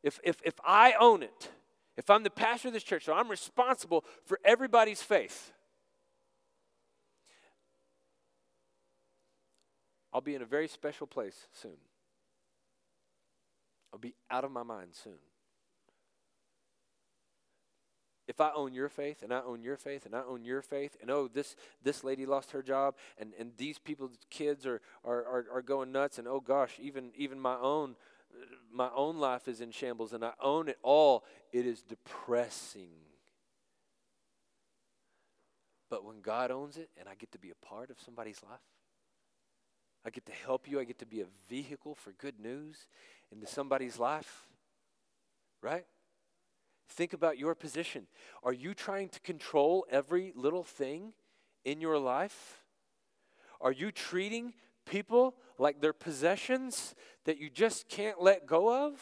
[0.02, 1.52] If if if I own it,
[1.96, 5.54] if I'm the pastor of this church, so I'm responsible for everybody's faith.
[10.12, 11.78] I'll be in a very special place soon.
[13.94, 15.20] I'll be out of my mind soon
[18.28, 20.96] if I own your faith and I own your faith and I own your faith,
[21.02, 25.26] and oh, this, this lady lost her job and, and these people's kids are, are,
[25.26, 27.96] are, are going nuts, and oh gosh, even, even my own
[28.72, 32.90] my own life is in shambles and I own it all, it is depressing.
[35.88, 38.60] But when God owns it and I get to be a part of somebody's life,
[40.04, 42.88] I get to help you, I get to be a vehicle for good news
[43.34, 44.48] into somebody's life,
[45.62, 45.86] right?
[46.90, 48.08] Think about your position.
[48.44, 51.14] Are you trying to control every little thing
[51.66, 52.64] in your life?
[53.60, 54.54] Are you treating
[54.86, 56.94] people like they're possessions
[57.26, 59.00] that you just can't let go of?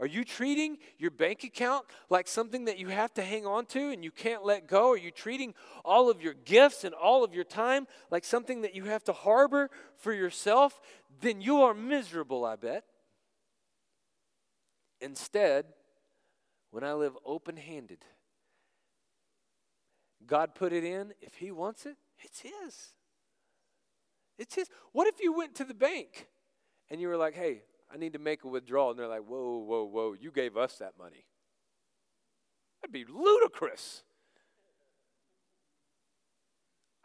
[0.00, 3.90] Are you treating your bank account like something that you have to hang on to
[3.90, 4.92] and you can't let go?
[4.92, 5.54] Are you treating
[5.84, 9.12] all of your gifts and all of your time like something that you have to
[9.12, 10.80] harbor for yourself?
[11.20, 12.84] Then you are miserable, I bet.
[15.00, 15.66] Instead,
[16.70, 18.04] when I live open handed.
[20.26, 21.12] God put it in.
[21.20, 22.92] If He wants it, it's His.
[24.38, 24.68] It's His.
[24.92, 26.28] What if you went to the bank
[26.90, 28.90] and you were like, hey, I need to make a withdrawal?
[28.90, 31.24] And they're like, whoa, whoa, whoa, you gave us that money.
[32.80, 34.02] That'd be ludicrous.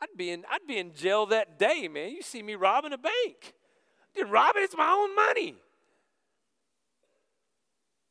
[0.02, 2.12] I'd be in, I'd be in jail that day, man.
[2.12, 3.54] You see me robbing a bank.
[3.54, 5.56] I didn't rob it, it's my own money.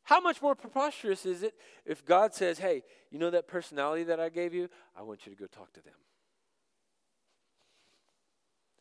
[0.04, 1.54] How much more preposterous is it
[1.86, 4.68] if God says, hey, you know that personality that I gave you?
[4.96, 5.94] I want you to go talk to them.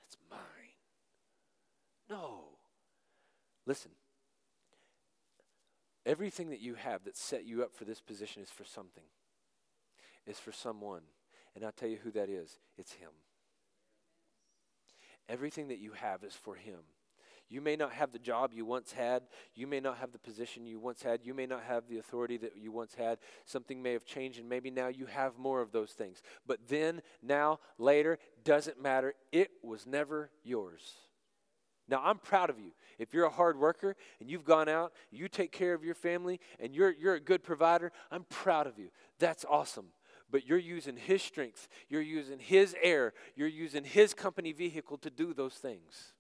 [0.02, 0.40] That's mine.
[2.10, 2.46] No.
[3.66, 3.92] Listen,
[6.06, 9.04] everything that you have that set you up for this position is for something,
[10.26, 11.04] is for someone.
[11.56, 13.10] And I'll tell you who that is it's Him.
[15.30, 16.80] Everything that you have is for Him.
[17.52, 19.24] You may not have the job you once had.
[19.56, 21.20] You may not have the position you once had.
[21.26, 23.20] You may not have the authority that you once had.
[23.44, 26.22] Something may have changed, and maybe now you have more of those things.
[26.48, 29.16] But then, now, later, doesn't matter.
[29.34, 30.94] It was never yours.
[31.90, 32.72] Now, I'm proud of you.
[32.98, 36.40] If you're a hard worker and you've gone out, you take care of your family,
[36.58, 38.92] and you're, you're a good provider, I'm proud of you.
[39.20, 39.88] That's awesome
[40.30, 45.10] but you're using his strength, you're using his air, you're using his company vehicle to
[45.10, 46.14] do those things.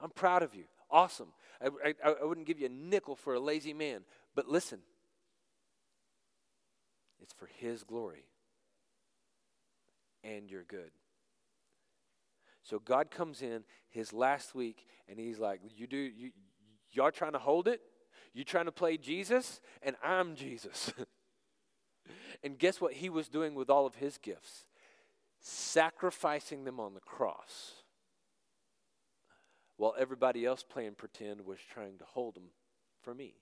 [0.00, 0.64] I'm proud of you.
[0.90, 1.28] Awesome.
[1.60, 4.02] I, I, I wouldn't give you a nickel for a lazy man.
[4.34, 4.80] But listen,
[7.20, 8.26] it's for His glory
[10.22, 10.90] and your good.
[12.62, 16.32] So God comes in his last week and he's like, You do you
[16.90, 17.80] y'all trying to hold it?
[18.34, 19.60] You trying to play Jesus?
[19.82, 20.92] And I'm Jesus.
[22.42, 24.66] and guess what he was doing with all of his gifts?
[25.40, 27.84] Sacrificing them on the cross
[29.76, 32.50] while everybody else playing pretend was trying to hold them
[33.02, 33.34] for me.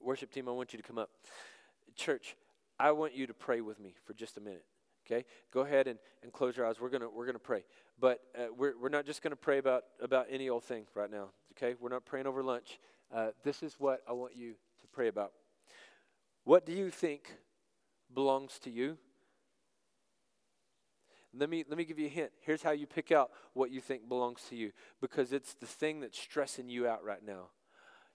[0.00, 1.10] Worship team, I want you to come up.
[1.94, 2.36] Church,
[2.78, 4.64] I want you to pray with me for just a minute.
[5.06, 6.80] Okay, go ahead and, and close your eyes.
[6.80, 7.64] We're gonna we're gonna pray,
[7.98, 11.30] but uh, we're we're not just gonna pray about about any old thing right now.
[11.52, 12.78] Okay, we're not praying over lunch.
[13.12, 15.32] Uh, this is what I want you to pray about.
[16.44, 17.34] What do you think
[18.14, 18.98] belongs to you?
[21.32, 22.30] Let me, let me give you a hint.
[22.40, 26.00] Here's how you pick out what you think belongs to you because it's the thing
[26.00, 27.50] that's stressing you out right now.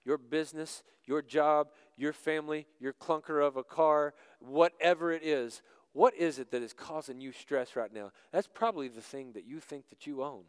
[0.04, 5.62] Your business, your job, your family, your clunker of a car, whatever it is,
[5.92, 8.12] what is it that is causing you stress right now?
[8.30, 10.44] That's probably the thing that you think that you own.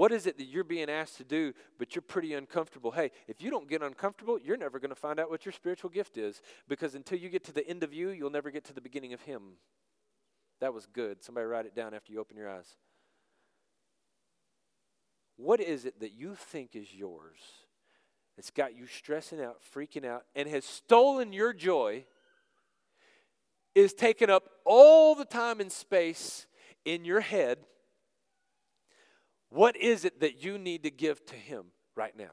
[0.00, 2.90] What is it that you're being asked to do, but you're pretty uncomfortable?
[2.90, 5.90] Hey, if you don't get uncomfortable, you're never going to find out what your spiritual
[5.90, 6.40] gift is
[6.70, 9.12] because until you get to the end of you, you'll never get to the beginning
[9.12, 9.42] of Him.
[10.62, 11.22] That was good.
[11.22, 12.78] Somebody write it down after you open your eyes.
[15.36, 17.36] What is it that you think is yours?
[18.38, 22.06] It's got you stressing out, freaking out, and has stolen your joy,
[23.74, 26.46] is taken up all the time and space
[26.86, 27.58] in your head
[29.50, 32.32] what is it that you need to give to Him right now?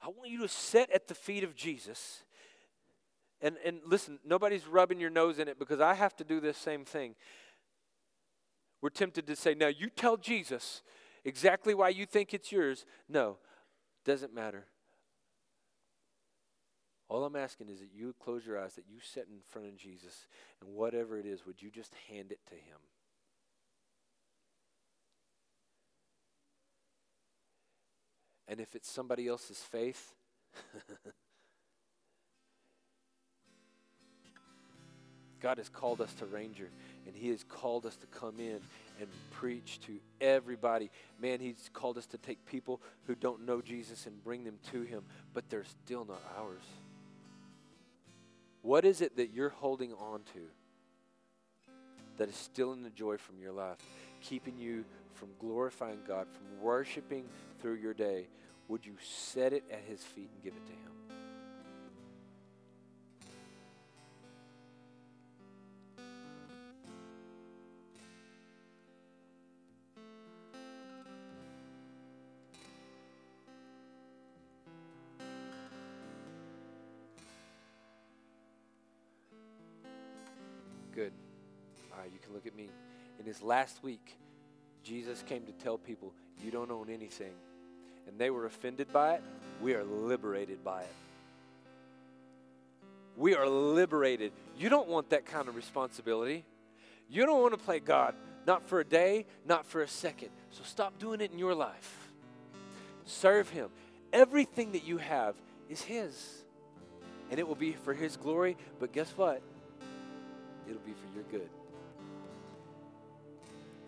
[0.00, 2.24] I want you to sit at the feet of Jesus.
[3.40, 6.56] And, and listen, nobody's rubbing your nose in it because I have to do this
[6.56, 7.14] same thing.
[8.80, 10.82] We're tempted to say, now you tell Jesus
[11.24, 12.84] exactly why you think it's yours.
[13.08, 13.38] No,
[14.04, 14.66] doesn't matter.
[17.12, 19.76] All I'm asking is that you close your eyes, that you sit in front of
[19.76, 20.28] Jesus,
[20.62, 22.78] and whatever it is, would you just hand it to Him?
[28.48, 30.14] And if it's somebody else's faith,
[35.42, 36.70] God has called us to Ranger,
[37.06, 38.58] and He has called us to come in
[38.98, 40.90] and preach to everybody.
[41.20, 44.80] Man, He's called us to take people who don't know Jesus and bring them to
[44.80, 45.02] Him,
[45.34, 46.64] but they're still not ours.
[48.62, 50.40] What is it that you're holding on to
[52.16, 53.78] that is stealing the joy from your life,
[54.20, 54.84] keeping you
[55.14, 57.24] from glorifying God, from worshiping
[57.60, 58.28] through your day?
[58.68, 60.91] Would you set it at His feet and give it to Him?
[80.94, 81.12] Good.
[81.92, 82.68] All right, you can look at me.
[83.18, 84.18] In his last week,
[84.82, 86.12] Jesus came to tell people,
[86.44, 87.32] You don't own anything.
[88.06, 89.22] And they were offended by it.
[89.62, 90.94] We are liberated by it.
[93.16, 94.32] We are liberated.
[94.58, 96.44] You don't want that kind of responsibility.
[97.08, 98.14] You don't want to play God,
[98.46, 100.30] not for a day, not for a second.
[100.50, 102.08] So stop doing it in your life.
[103.04, 103.68] Serve Him.
[104.12, 105.36] Everything that you have
[105.68, 106.42] is His.
[107.30, 108.56] And it will be for His glory.
[108.80, 109.42] But guess what?
[110.68, 111.48] It'll be for your good.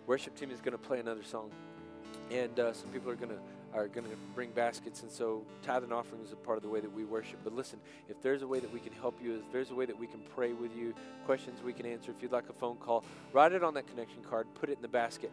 [0.07, 1.51] Worship team is going to play another song,
[2.31, 3.39] and uh, some people are going to
[3.75, 6.69] are going to bring baskets, and so tithe and offering is a part of the
[6.69, 7.37] way that we worship.
[7.43, 9.85] But listen, if there's a way that we can help you, if there's a way
[9.85, 10.93] that we can pray with you,
[11.25, 13.03] questions we can answer, if you'd like a phone call,
[13.33, 15.31] write it on that connection card, put it in the basket.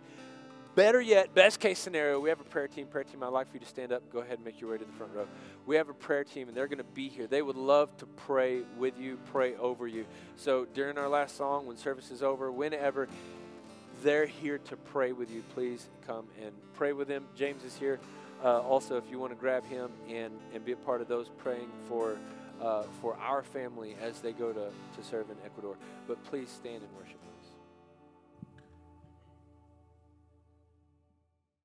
[0.74, 2.86] Better yet, best case scenario, we have a prayer team.
[2.86, 4.10] Prayer team, I'd like for you to stand up.
[4.10, 5.26] Go ahead and make your way to the front row.
[5.66, 7.26] We have a prayer team, and they're going to be here.
[7.26, 10.06] They would love to pray with you, pray over you.
[10.36, 13.06] So during our last song, when service is over, whenever,
[14.02, 15.42] they're here to pray with you.
[15.54, 17.26] Please come and pray with them.
[17.36, 18.00] James is here.
[18.42, 21.28] Uh, also, if you want to grab him and, and be a part of those
[21.36, 22.16] praying for,
[22.62, 25.76] uh, for our family as they go to, to serve in Ecuador.
[26.08, 27.18] But please stand and worship.